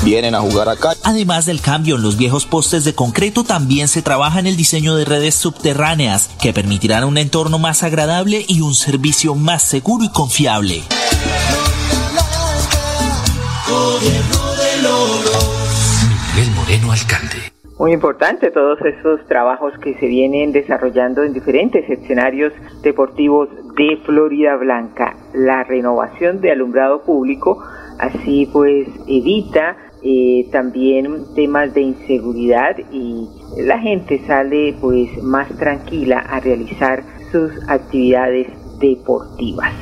vienen 0.03 0.35
a 0.35 0.41
jugar 0.41 0.69
acá. 0.69 0.95
Además 1.03 1.45
del 1.45 1.61
cambio 1.61 1.95
en 1.95 2.01
los 2.01 2.17
viejos 2.17 2.45
postes 2.45 2.83
de 2.83 2.93
concreto, 2.93 3.43
también 3.43 3.87
se 3.87 4.01
trabaja 4.01 4.39
en 4.39 4.47
el 4.47 4.57
diseño 4.57 4.95
de 4.95 5.05
redes 5.05 5.35
subterráneas 5.35 6.29
que 6.41 6.53
permitirán 6.53 7.03
un 7.03 7.17
entorno 7.17 7.59
más 7.59 7.83
agradable 7.83 8.45
y 8.47 8.61
un 8.61 8.75
servicio 8.75 9.35
más 9.35 9.63
seguro 9.63 10.05
y 10.05 10.09
confiable. 10.09 10.83
Miguel 14.85 16.51
Moreno, 16.55 16.91
alcalde. 16.91 17.51
Muy 17.79 17.91
importante 17.91 18.51
todos 18.51 18.79
esos 18.81 19.25
trabajos 19.27 19.73
que 19.79 19.95
se 19.95 20.05
vienen 20.05 20.51
desarrollando 20.51 21.23
en 21.23 21.33
diferentes 21.33 21.89
escenarios 21.89 22.53
deportivos 22.83 23.49
de 23.75 23.97
Florida 24.05 24.55
Blanca. 24.57 25.15
La 25.33 25.63
renovación 25.63 26.39
de 26.39 26.51
alumbrado 26.51 27.01
público, 27.01 27.63
así 27.97 28.47
pues 28.53 28.87
evita 29.07 29.75
eh, 30.03 30.47
también 30.51 31.33
temas 31.33 31.73
de 31.73 31.81
inseguridad 31.81 32.77
y 32.91 33.27
la 33.57 33.79
gente 33.79 34.21
sale 34.27 34.75
pues 34.79 35.09
más 35.23 35.49
tranquila 35.57 36.19
a 36.19 36.39
realizar 36.39 37.01
sus 37.31 37.51
actividades 37.67 38.47
deportivas. 38.79 39.73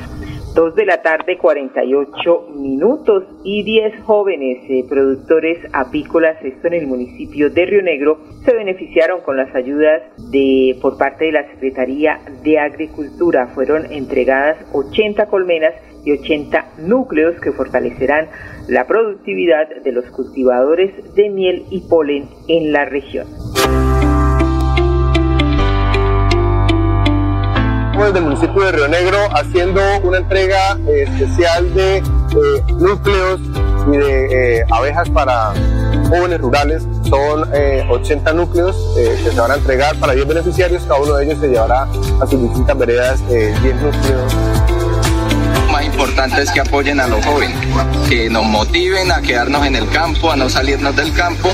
2 0.54 0.76
de 0.76 0.86
la 0.86 1.02
tarde 1.02 1.36
48 1.36 2.48
minutos 2.54 3.24
y 3.42 3.64
10 3.64 4.04
jóvenes 4.04 4.58
eh, 4.68 4.84
productores 4.88 5.58
apícolas, 5.72 6.36
esto 6.44 6.68
en 6.68 6.74
el 6.74 6.86
municipio 6.86 7.50
de 7.50 7.66
Río 7.66 7.82
Negro, 7.82 8.20
se 8.44 8.54
beneficiaron 8.54 9.20
con 9.22 9.36
las 9.36 9.52
ayudas 9.54 10.02
de 10.30 10.78
por 10.80 10.96
parte 10.96 11.24
de 11.24 11.32
la 11.32 11.50
Secretaría 11.50 12.20
de 12.44 12.60
Agricultura. 12.60 13.48
Fueron 13.48 13.90
entregadas 13.90 14.56
80 14.72 15.26
colmenas 15.26 15.74
y 16.04 16.12
80 16.12 16.64
núcleos 16.86 17.40
que 17.40 17.50
fortalecerán 17.50 18.28
la 18.68 18.86
productividad 18.86 19.68
de 19.82 19.90
los 19.90 20.04
cultivadores 20.10 21.14
de 21.16 21.30
miel 21.30 21.64
y 21.70 21.80
polen 21.88 22.28
en 22.46 22.72
la 22.72 22.84
región. 22.84 23.26
Del 27.94 28.24
municipio 28.24 28.60
de 28.60 28.72
Río 28.72 28.88
Negro 28.88 29.18
haciendo 29.34 29.80
una 30.02 30.18
entrega 30.18 30.76
eh, 30.88 31.04
especial 31.04 31.72
de 31.74 31.98
eh, 31.98 32.02
núcleos 32.76 33.40
y 33.86 33.96
de 33.96 34.58
eh, 34.58 34.64
abejas 34.70 35.08
para 35.10 35.52
jóvenes 36.08 36.40
rurales. 36.40 36.82
Son 37.08 37.48
80 37.90 38.32
núcleos 38.32 38.76
que 38.96 39.30
se 39.30 39.40
van 39.40 39.52
a 39.52 39.54
entregar 39.54 39.94
para 40.00 40.12
10 40.12 40.26
beneficiarios. 40.26 40.82
Cada 40.82 41.00
uno 41.00 41.14
de 41.14 41.24
ellos 41.24 41.38
se 41.38 41.48
llevará 41.48 41.82
a 41.82 42.26
sus 42.26 42.42
distintas 42.42 42.76
veredas 42.76 43.28
10 43.28 43.62
núcleos 43.62 44.36
más 45.70 45.84
importante 45.84 46.40
es 46.40 46.52
que 46.52 46.60
apoyen 46.60 47.00
a 47.00 47.08
los 47.08 47.24
jóvenes, 47.24 47.56
que 48.08 48.30
nos 48.30 48.44
motiven 48.44 49.10
a 49.10 49.20
quedarnos 49.20 49.66
en 49.66 49.74
el 49.74 49.88
campo, 49.88 50.30
a 50.30 50.36
no 50.36 50.48
salirnos 50.48 50.94
del 50.94 51.12
campo 51.12 51.50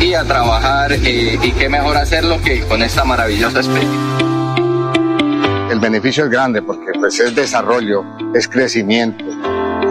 y 0.00 0.14
a 0.14 0.24
trabajar. 0.24 0.92
y 0.92 1.52
qué 1.52 1.68
mejor 1.68 1.96
hacerlo 1.96 2.40
que 2.40 2.62
con 2.62 2.82
esta 2.82 3.04
maravillosa 3.04 3.58
experiencia 3.58 4.31
el 5.72 5.80
beneficio 5.80 6.24
es 6.24 6.30
grande 6.30 6.60
porque 6.60 6.92
pues 7.00 7.18
es 7.18 7.34
desarrollo, 7.34 8.04
es 8.34 8.46
crecimiento, 8.46 9.24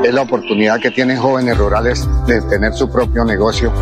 es 0.03 0.13
la 0.13 0.21
oportunidad 0.21 0.79
que 0.79 0.91
tienen 0.91 1.17
jóvenes 1.17 1.57
rurales 1.57 2.07
de 2.27 2.39
tener 2.43 2.73
su 2.73 2.89
propio 2.91 3.25
negocio. 3.25 3.73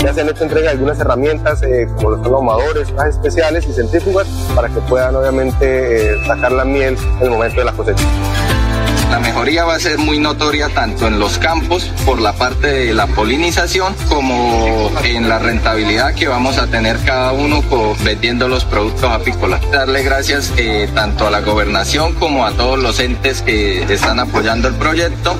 Ya 0.00 0.14
se 0.14 0.20
han 0.20 0.28
hecho 0.28 0.44
entrega 0.44 0.70
algunas 0.70 1.00
herramientas 1.00 1.64
eh, 1.64 1.88
como 1.96 2.10
los 2.10 2.24
ahumadores, 2.24 2.92
más 2.92 3.08
especiales 3.08 3.66
y 3.68 3.72
centrífugas 3.72 4.28
para 4.54 4.68
que 4.68 4.80
puedan 4.82 5.16
obviamente 5.16 6.12
eh, 6.12 6.26
sacar 6.26 6.52
la 6.52 6.64
miel 6.64 6.96
en 7.18 7.24
el 7.24 7.30
momento 7.30 7.58
de 7.58 7.64
la 7.64 7.72
cosecha. 7.72 8.04
La 9.10 9.20
mejoría 9.20 9.64
va 9.64 9.74
a 9.74 9.78
ser 9.78 9.98
muy 9.98 10.18
notoria 10.18 10.68
tanto 10.68 11.06
en 11.06 11.18
los 11.18 11.38
campos 11.38 11.90
por 12.04 12.20
la 12.20 12.34
parte 12.34 12.66
de 12.66 12.94
la 12.94 13.06
polinización 13.06 13.94
como 14.08 14.90
en 15.02 15.28
la 15.28 15.38
rentabilidad 15.38 16.14
que 16.14 16.28
vamos 16.28 16.58
a 16.58 16.70
tener 16.70 16.96
cada 17.06 17.32
uno 17.32 17.62
vendiendo 18.04 18.48
los 18.48 18.64
productos 18.66 19.10
apícolas. 19.10 19.60
Darle 19.70 20.02
gracias 20.02 20.52
eh, 20.58 20.88
tanto 20.94 21.26
a 21.26 21.30
la 21.30 21.40
gobernación 21.40 22.14
como 22.14 22.44
a 22.44 22.52
todos 22.52 22.78
los 22.78 23.00
entes 23.00 23.42
que 23.42 23.82
están 23.82 24.20
apoyando 24.20 24.68
el 24.68 24.74
proyecto. 24.74 25.36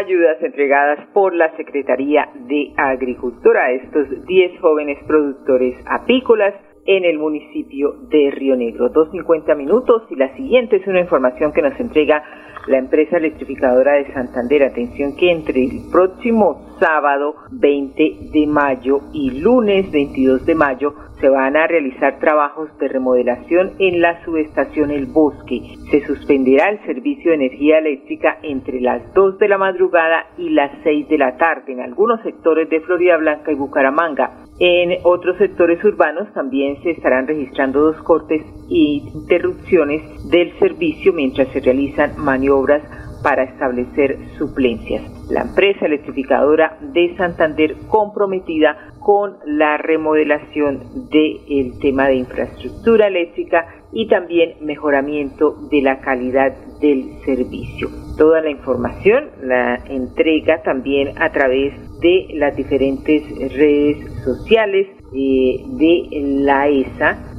ayudas 0.00 0.42
entregadas 0.42 1.06
por 1.12 1.34
la 1.34 1.54
Secretaría 1.56 2.28
de 2.48 2.72
Agricultura 2.76 3.66
a 3.66 3.72
estos 3.72 4.08
10 4.26 4.60
jóvenes 4.60 4.98
productores 5.06 5.76
apícolas 5.86 6.54
en 6.90 7.04
el 7.04 7.18
municipio 7.18 7.94
de 8.08 8.32
Río 8.32 8.56
Negro. 8.56 8.90
2.50 8.90 9.56
minutos 9.56 10.02
y 10.10 10.16
la 10.16 10.34
siguiente 10.34 10.76
es 10.76 10.86
una 10.88 10.98
información 10.98 11.52
que 11.52 11.62
nos 11.62 11.78
entrega 11.78 12.24
la 12.66 12.78
empresa 12.78 13.16
electrificadora 13.16 13.92
de 13.92 14.12
Santander. 14.12 14.64
Atención 14.64 15.16
que 15.16 15.30
entre 15.30 15.66
el 15.66 15.82
próximo 15.92 16.76
sábado 16.80 17.36
20 17.52 18.16
de 18.32 18.46
mayo 18.48 19.02
y 19.12 19.40
lunes 19.40 19.92
22 19.92 20.44
de 20.44 20.54
mayo 20.56 20.94
se 21.20 21.28
van 21.28 21.56
a 21.56 21.68
realizar 21.68 22.18
trabajos 22.18 22.76
de 22.78 22.88
remodelación 22.88 23.72
en 23.78 24.00
la 24.00 24.24
subestación 24.24 24.90
El 24.90 25.06
Bosque. 25.06 25.76
Se 25.92 26.04
suspenderá 26.06 26.70
el 26.70 26.80
servicio 26.86 27.30
de 27.30 27.36
energía 27.36 27.78
eléctrica 27.78 28.38
entre 28.42 28.80
las 28.80 29.14
2 29.14 29.38
de 29.38 29.48
la 29.48 29.58
madrugada 29.58 30.26
y 30.38 30.48
las 30.48 30.72
6 30.82 31.08
de 31.08 31.18
la 31.18 31.36
tarde 31.36 31.72
en 31.72 31.82
algunos 31.82 32.20
sectores 32.22 32.68
de 32.68 32.80
Florida 32.80 33.16
Blanca 33.16 33.52
y 33.52 33.54
Bucaramanga. 33.54 34.49
En 34.62 34.98
otros 35.04 35.38
sectores 35.38 35.82
urbanos 35.82 36.30
también 36.34 36.82
se 36.82 36.90
estarán 36.90 37.26
registrando 37.26 37.80
dos 37.80 37.96
cortes 38.02 38.42
e 38.68 39.00
interrupciones 39.14 40.02
del 40.30 40.52
servicio 40.58 41.14
mientras 41.14 41.48
se 41.48 41.60
realizan 41.60 42.12
maniobras 42.18 42.82
para 43.22 43.44
establecer 43.44 44.18
suplencias. 44.36 45.02
La 45.30 45.42
empresa 45.42 45.86
electrificadora 45.86 46.76
de 46.80 47.16
Santander 47.16 47.74
comprometida 47.88 48.76
con 48.98 49.38
la 49.46 49.78
remodelación 49.78 51.08
del 51.10 51.78
tema 51.80 52.08
de 52.08 52.16
infraestructura 52.16 53.06
eléctrica 53.06 53.66
y 53.92 54.08
también 54.08 54.54
mejoramiento 54.60 55.56
de 55.70 55.82
la 55.82 56.00
calidad 56.00 56.52
del 56.80 57.18
servicio. 57.24 57.88
Toda 58.16 58.40
la 58.40 58.50
información 58.50 59.30
la 59.42 59.76
entrega 59.88 60.62
también 60.62 61.20
a 61.20 61.32
través 61.32 61.72
de 62.00 62.28
las 62.34 62.54
diferentes 62.56 63.22
redes 63.54 64.09
sociales 64.24 64.86
de 65.12 66.08
la 66.44 66.68
ESA 66.68 67.30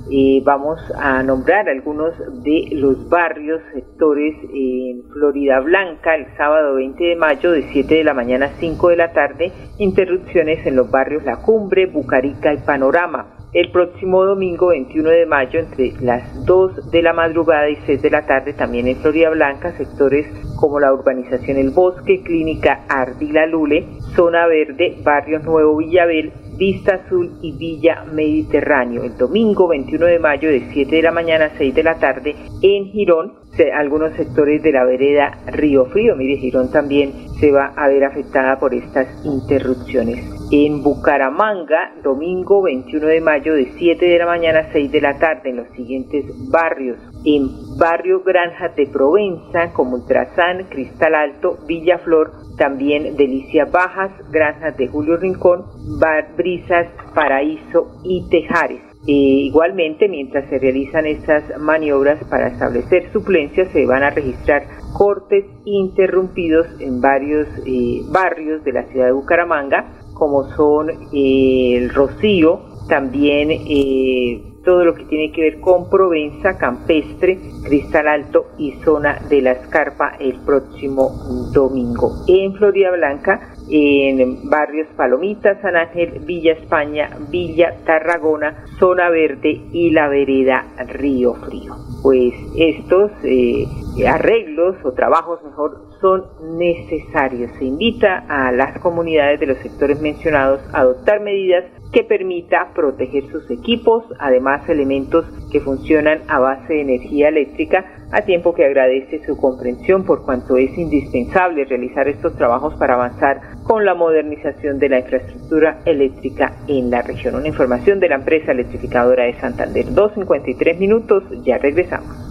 vamos 0.44 0.80
a 1.00 1.24
nombrar 1.24 1.70
algunos 1.70 2.14
de 2.44 2.68
los 2.74 3.08
barrios, 3.10 3.62
sectores 3.74 4.36
en 4.54 5.04
Florida 5.14 5.60
Blanca 5.62 6.16
el 6.16 6.26
sábado 6.36 6.76
20 6.76 7.04
de 7.04 7.16
mayo 7.16 7.52
de 7.52 7.64
7 7.72 7.96
de 7.96 8.04
la 8.04 8.14
mañana 8.14 8.48
a 8.48 8.60
5 8.60 8.90
de 8.90 8.96
la 8.98 9.14
tarde, 9.14 9.52
interrupciones 9.78 10.66
en 10.66 10.76
los 10.76 10.92
barrios 10.92 11.24
La 11.24 11.38
Cumbre, 11.38 11.86
Bucarica 11.86 12.54
y 12.54 12.58
Panorama. 12.58 13.38
El 13.54 13.70
próximo 13.72 14.24
domingo 14.24 14.68
21 14.68 15.10
de 15.10 15.26
mayo 15.26 15.60
entre 15.60 15.92
las 16.02 16.46
2 16.46 16.92
de 16.92 17.02
la 17.02 17.12
madrugada 17.12 17.70
y 17.70 17.76
6 17.86 18.02
de 18.02 18.10
la 18.10 18.26
tarde 18.26 18.54
también 18.54 18.88
en 18.88 18.96
Florida 18.98 19.30
Blanca, 19.30 19.74
sectores 19.74 20.26
como 20.56 20.80
la 20.80 20.94
urbanización 20.94 21.58
El 21.58 21.72
Bosque, 21.72 22.22
Clínica 22.24 22.86
Ardila 22.88 23.46
Lule, 23.48 23.86
Zona 24.16 24.48
Verde, 24.48 24.98
Barrios 25.04 25.44
Nuevo 25.44 25.76
Villabel, 25.76 26.32
Vista 26.62 26.94
Azul 26.94 27.40
y 27.42 27.54
Villa 27.54 28.06
Mediterráneo. 28.14 29.04
El 29.04 29.18
domingo 29.18 29.68
21 29.68 30.06
de 30.06 30.20
mayo 30.20 30.48
de 30.48 30.70
7 30.72 30.96
de 30.96 31.02
la 31.02 31.12
mañana 31.12 31.46
a 31.46 31.58
6 31.58 31.74
de 31.74 31.82
la 31.82 31.98
tarde 31.98 32.36
en 32.62 32.86
Girón, 32.86 33.34
algunos 33.74 34.14
sectores 34.14 34.62
de 34.62 34.72
la 34.72 34.86
vereda 34.86 35.40
Río 35.48 35.86
Frío. 35.86 36.16
Mire, 36.16 36.38
Girón 36.38 36.72
también 36.72 37.14
se 37.40 37.52
va 37.52 37.74
a 37.76 37.88
ver 37.88 38.04
afectada 38.04 38.60
por 38.60 38.76
estas 38.76 39.08
interrupciones. 39.26 40.24
En 40.52 40.84
Bucaramanga, 40.84 41.94
domingo 42.04 42.62
21 42.62 43.08
de 43.08 43.22
mayo 43.22 43.56
de 43.56 43.72
7 43.80 44.06
de 44.06 44.20
la 44.20 44.28
mañana 44.28 44.60
a 44.60 44.72
6 44.72 44.92
de 44.92 45.02
la 45.02 45.18
tarde 45.18 45.50
en 45.50 45.56
los 45.56 45.68
siguientes 45.70 46.26
barrios. 46.52 47.00
En 47.24 47.78
barrio 47.78 48.24
Granja 48.24 48.70
de 48.70 48.88
Provenza, 48.88 49.74
como 49.74 49.96
Ultrasan, 49.96 50.66
Cristal 50.70 51.14
Alto, 51.14 51.58
Villa 51.68 52.00
Flor, 52.00 52.32
también 52.58 53.16
Delicias 53.16 53.72
Bajas, 53.72 54.12
Granjas 54.32 54.76
de 54.78 54.88
Julio 54.88 55.18
Rincón, 55.18 55.66
Bar 56.00 56.36
Brisas, 56.36 56.88
Paraíso 57.14 58.00
y 58.04 58.28
Tejares. 58.30 58.82
E 59.08 59.12
igualmente, 59.48 60.08
mientras 60.08 60.48
se 60.50 60.60
realizan 60.60 61.08
estas 61.08 61.60
maniobras 61.60 62.24
para 62.26 62.50
establecer 62.50 63.12
suplencias, 63.12 63.68
se 63.72 63.86
van 63.86 64.04
a 64.04 64.12
registrar 64.12 64.64
cortes 64.94 65.46
interrumpidos 65.66 66.68
en 66.80 67.02
varios 67.02 67.48
eh, 67.66 68.02
barrios 68.12 68.64
de 68.64 68.74
la 68.74 68.84
ciudad 68.84 69.08
de 69.08 69.12
Bucaramanga, 69.14 69.86
como 70.14 70.44
son 70.56 70.92
eh, 70.92 71.78
el 71.78 71.90
Rocío, 71.90 72.62
también 72.88 73.50
eh, 73.50 74.51
todo 74.64 74.86
lo 74.86 74.94
que 74.94 75.06
tiene 75.06 75.32
que 75.32 75.42
ver 75.42 75.60
con 75.60 75.90
Provenza, 75.90 76.58
Campestre, 76.58 77.40
Cristal 77.64 78.08
Alto 78.08 78.48
y 78.58 78.74
zona 78.84 79.20
de 79.30 79.42
la 79.42 79.52
Escarpa 79.54 80.14
el 80.20 80.40
próximo 80.46 81.10
domingo. 81.54 82.24
En 82.28 82.54
Florida 82.54 82.92
Blanca, 82.92 83.56
en 83.70 84.50
barrios 84.50 84.88
Palomita, 84.96 85.60
San 85.62 85.76
Ángel, 85.76 86.20
Villa 86.26 86.54
España, 86.54 87.10
Villa 87.30 87.76
Tarragona, 87.86 88.66
Zona 88.80 89.10
Verde 89.10 89.62
y 89.72 89.92
la 89.92 90.10
vereda 90.10 90.66
Río 90.88 91.34
Frío. 91.36 91.76
Pues 92.04 92.34
estos 92.56 93.12
eh, 93.24 93.66
arreglos 94.08 94.76
o 94.84 94.92
trabajos 94.92 95.44
mejor 95.44 95.92
son 96.02 96.26
necesarios. 96.58 97.52
Se 97.60 97.66
invita 97.66 98.26
a 98.28 98.52
las 98.52 98.80
comunidades 98.80 99.40
de 99.40 99.48
los 99.48 99.58
sectores 99.60 100.02
mencionados 100.02 100.62
a 100.74 100.82
adoptar 100.82 101.22
medidas 101.22 101.64
que 101.92 102.04
permita 102.04 102.70
proteger 102.74 103.30
sus 103.32 103.50
equipos, 103.52 104.06
además 104.20 104.68
elementos 104.70 105.26
que 105.52 105.60
funcionan 105.60 106.22
a 106.28 106.40
base 106.40 106.74
de 106.74 106.82
energía 106.82 107.30
eléctrica, 107.30 107.86
a 108.12 108.22
tiempo 108.22 108.54
que 108.54 108.66
agradece 108.66 109.26
su 109.26 109.38
comprensión 109.38 110.06
por 110.06 110.24
cuanto 110.24 110.58
es 110.58 110.78
indispensable 110.78 111.66
realizar 111.66 112.08
estos 112.08 112.36
trabajos 112.36 112.74
para 112.76 112.96
avanzar 112.96 113.42
con 113.64 113.86
la 113.86 113.94
modernización 113.94 114.80
de 114.80 114.90
la 114.90 115.00
infraestructura 115.00 115.80
eléctrica 115.86 116.56
en 116.68 116.90
la 116.90 117.02
región. 117.02 117.36
Una 117.36 117.48
información 117.48 118.00
de 118.00 118.10
la 118.10 118.16
empresa 118.16 118.52
electrificadora 118.52 119.26
de 119.26 119.34
Santander. 119.36 119.86
2.53 119.88 120.78
minutos, 120.78 121.24
ya 121.44 121.58
regresamos. 121.58 122.31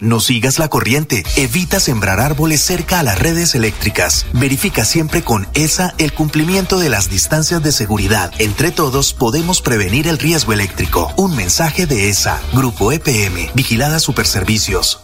No 0.00 0.20
sigas 0.20 0.58
la 0.58 0.68
corriente. 0.68 1.24
Evita 1.36 1.80
sembrar 1.80 2.20
árboles 2.20 2.60
cerca 2.60 3.00
a 3.00 3.02
las 3.02 3.18
redes 3.18 3.54
eléctricas. 3.54 4.26
Verifica 4.32 4.84
siempre 4.84 5.22
con 5.22 5.48
ESA 5.54 5.94
el 5.98 6.12
cumplimiento 6.12 6.78
de 6.78 6.88
las 6.88 7.10
distancias 7.10 7.62
de 7.62 7.72
seguridad. 7.72 8.32
Entre 8.38 8.70
todos 8.70 9.12
podemos 9.12 9.60
prevenir 9.60 10.08
el 10.08 10.18
riesgo 10.18 10.52
eléctrico. 10.52 11.12
Un 11.16 11.36
mensaje 11.36 11.86
de 11.86 12.08
ESA, 12.08 12.40
Grupo 12.52 12.92
EPM, 12.92 13.50
Vigilada 13.54 14.00
Superservicios. 14.00 15.00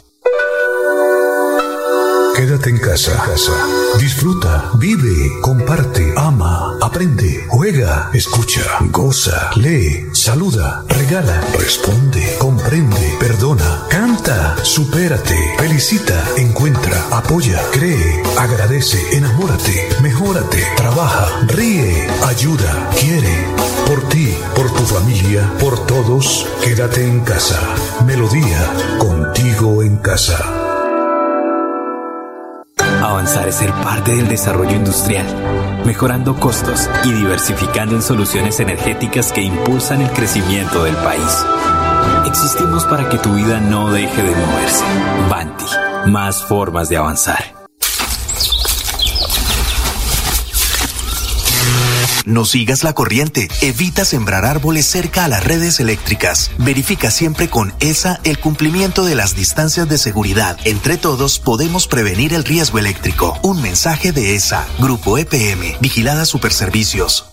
Quédate 2.35 2.69
en 2.69 2.79
casa. 2.79 3.17
casa. 3.17 3.53
Disfruta, 4.01 4.73
vive, 4.75 5.41
comparte, 5.41 6.13
ama, 6.17 6.77
aprende, 6.83 7.47
juega, 7.49 8.11
escucha, 8.13 8.61
goza, 8.91 9.51
lee, 9.55 10.09
saluda, 10.13 10.85
regala, 10.89 11.41
responde, 11.57 12.37
comprende, 12.39 13.17
perdona, 13.21 13.87
canta, 13.89 14.04
supérate, 14.63 15.37
felicita, 15.59 16.25
encuentra, 16.37 16.97
apoya, 17.11 17.61
cree, 17.73 18.23
agradece, 18.39 19.17
enamórate, 19.17 19.89
mejórate, 20.03 20.63
trabaja, 20.77 21.27
ríe, 21.49 22.09
ayuda, 22.27 22.91
quiere. 22.99 23.47
Por 23.87 24.09
ti, 24.09 24.35
por 24.55 24.71
tu 24.73 24.85
familia, 24.85 25.51
por 25.61 25.87
todos, 25.87 26.47
quédate 26.63 27.07
en 27.07 27.21
casa. 27.21 27.61
Melodía, 28.07 28.71
contigo 28.99 29.83
en 29.83 29.97
casa. 29.99 30.39
Avanzar 33.03 33.47
es 33.49 33.57
ser 33.57 33.73
parte 33.73 34.17
del 34.17 34.29
desarrollo 34.29 34.75
industrial, 34.75 35.27
mejorando 35.85 36.41
costos 36.41 36.89
y 37.05 37.13
diversificando 37.13 37.95
en 37.95 38.03
soluciones 38.03 38.59
energéticas 38.61 39.33
que 39.33 39.43
impulsan 39.43 40.01
el 40.01 40.11
crecimiento 40.11 40.85
del 40.85 40.97
país. 40.97 41.45
Existimos 42.35 42.85
para 42.87 43.09
que 43.09 43.17
tu 43.17 43.33
vida 43.33 43.61
no 43.61 43.93
deje 43.93 44.21
de 44.21 44.35
moverse. 44.35 44.83
Banti, 45.31 46.11
más 46.11 46.43
formas 46.43 46.89
de 46.89 46.97
avanzar. 46.97 47.55
No 52.25 52.45
sigas 52.45 52.83
la 52.83 52.93
corriente. 52.93 53.47
Evita 53.61 54.05
sembrar 54.05 54.45
árboles 54.45 54.85
cerca 54.85 55.25
a 55.25 55.29
las 55.29 55.45
redes 55.45 55.79
eléctricas. 55.79 56.51
Verifica 56.59 57.13
siempre 57.13 57.49
con 57.49 57.73
ESA 57.79 58.19
el 58.25 58.41
cumplimiento 58.41 59.05
de 59.05 59.15
las 59.15 59.37
distancias 59.37 59.89
de 59.89 59.97
seguridad. 59.97 60.59
Entre 60.65 60.97
todos 60.97 61.39
podemos 61.39 61.87
prevenir 61.87 62.35
el 62.35 62.43
riesgo 62.43 62.81
eléctrico. 62.81 63.39
Un 63.43 63.63
mensaje 63.63 64.11
de 64.11 64.35
ESA, 64.35 64.67
Grupo 64.81 65.19
EPM, 65.19 65.77
Vigilada 65.81 66.25
Superservicios. 66.25 67.27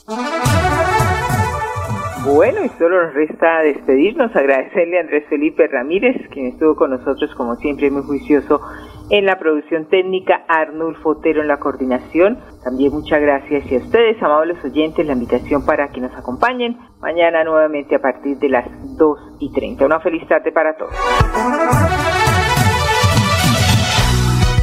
Bueno, 2.23 2.63
y 2.63 2.69
solo 2.77 3.03
nos 3.03 3.15
resta 3.15 3.61
despedirnos, 3.61 4.35
agradecerle 4.35 4.99
a 4.99 5.01
Andrés 5.01 5.25
Felipe 5.27 5.67
Ramírez, 5.67 6.29
quien 6.29 6.47
estuvo 6.47 6.75
con 6.75 6.91
nosotros 6.91 7.33
como 7.35 7.55
siempre 7.55 7.89
muy 7.89 8.03
juicioso 8.03 8.61
en 9.09 9.25
la 9.25 9.39
producción 9.39 9.85
técnica, 9.89 10.45
Arnulfo 10.47 11.09
Otero 11.09 11.41
en 11.41 11.47
la 11.47 11.57
coordinación. 11.57 12.39
También 12.63 12.93
muchas 12.93 13.21
gracias 13.21 13.71
y 13.71 13.75
a 13.75 13.79
ustedes, 13.79 14.21
amables 14.21 14.63
oyentes, 14.63 15.05
la 15.05 15.13
invitación 15.13 15.65
para 15.65 15.89
que 15.89 15.99
nos 15.99 16.13
acompañen 16.15 16.77
mañana 16.99 17.43
nuevamente 17.43 17.95
a 17.95 17.99
partir 17.99 18.37
de 18.37 18.49
las 18.49 18.65
2 18.97 19.37
y 19.39 19.51
30. 19.51 19.83
Una 19.83 19.99
feliz 19.99 20.27
tarde 20.27 20.51
para 20.51 20.77
todos. 20.77 20.93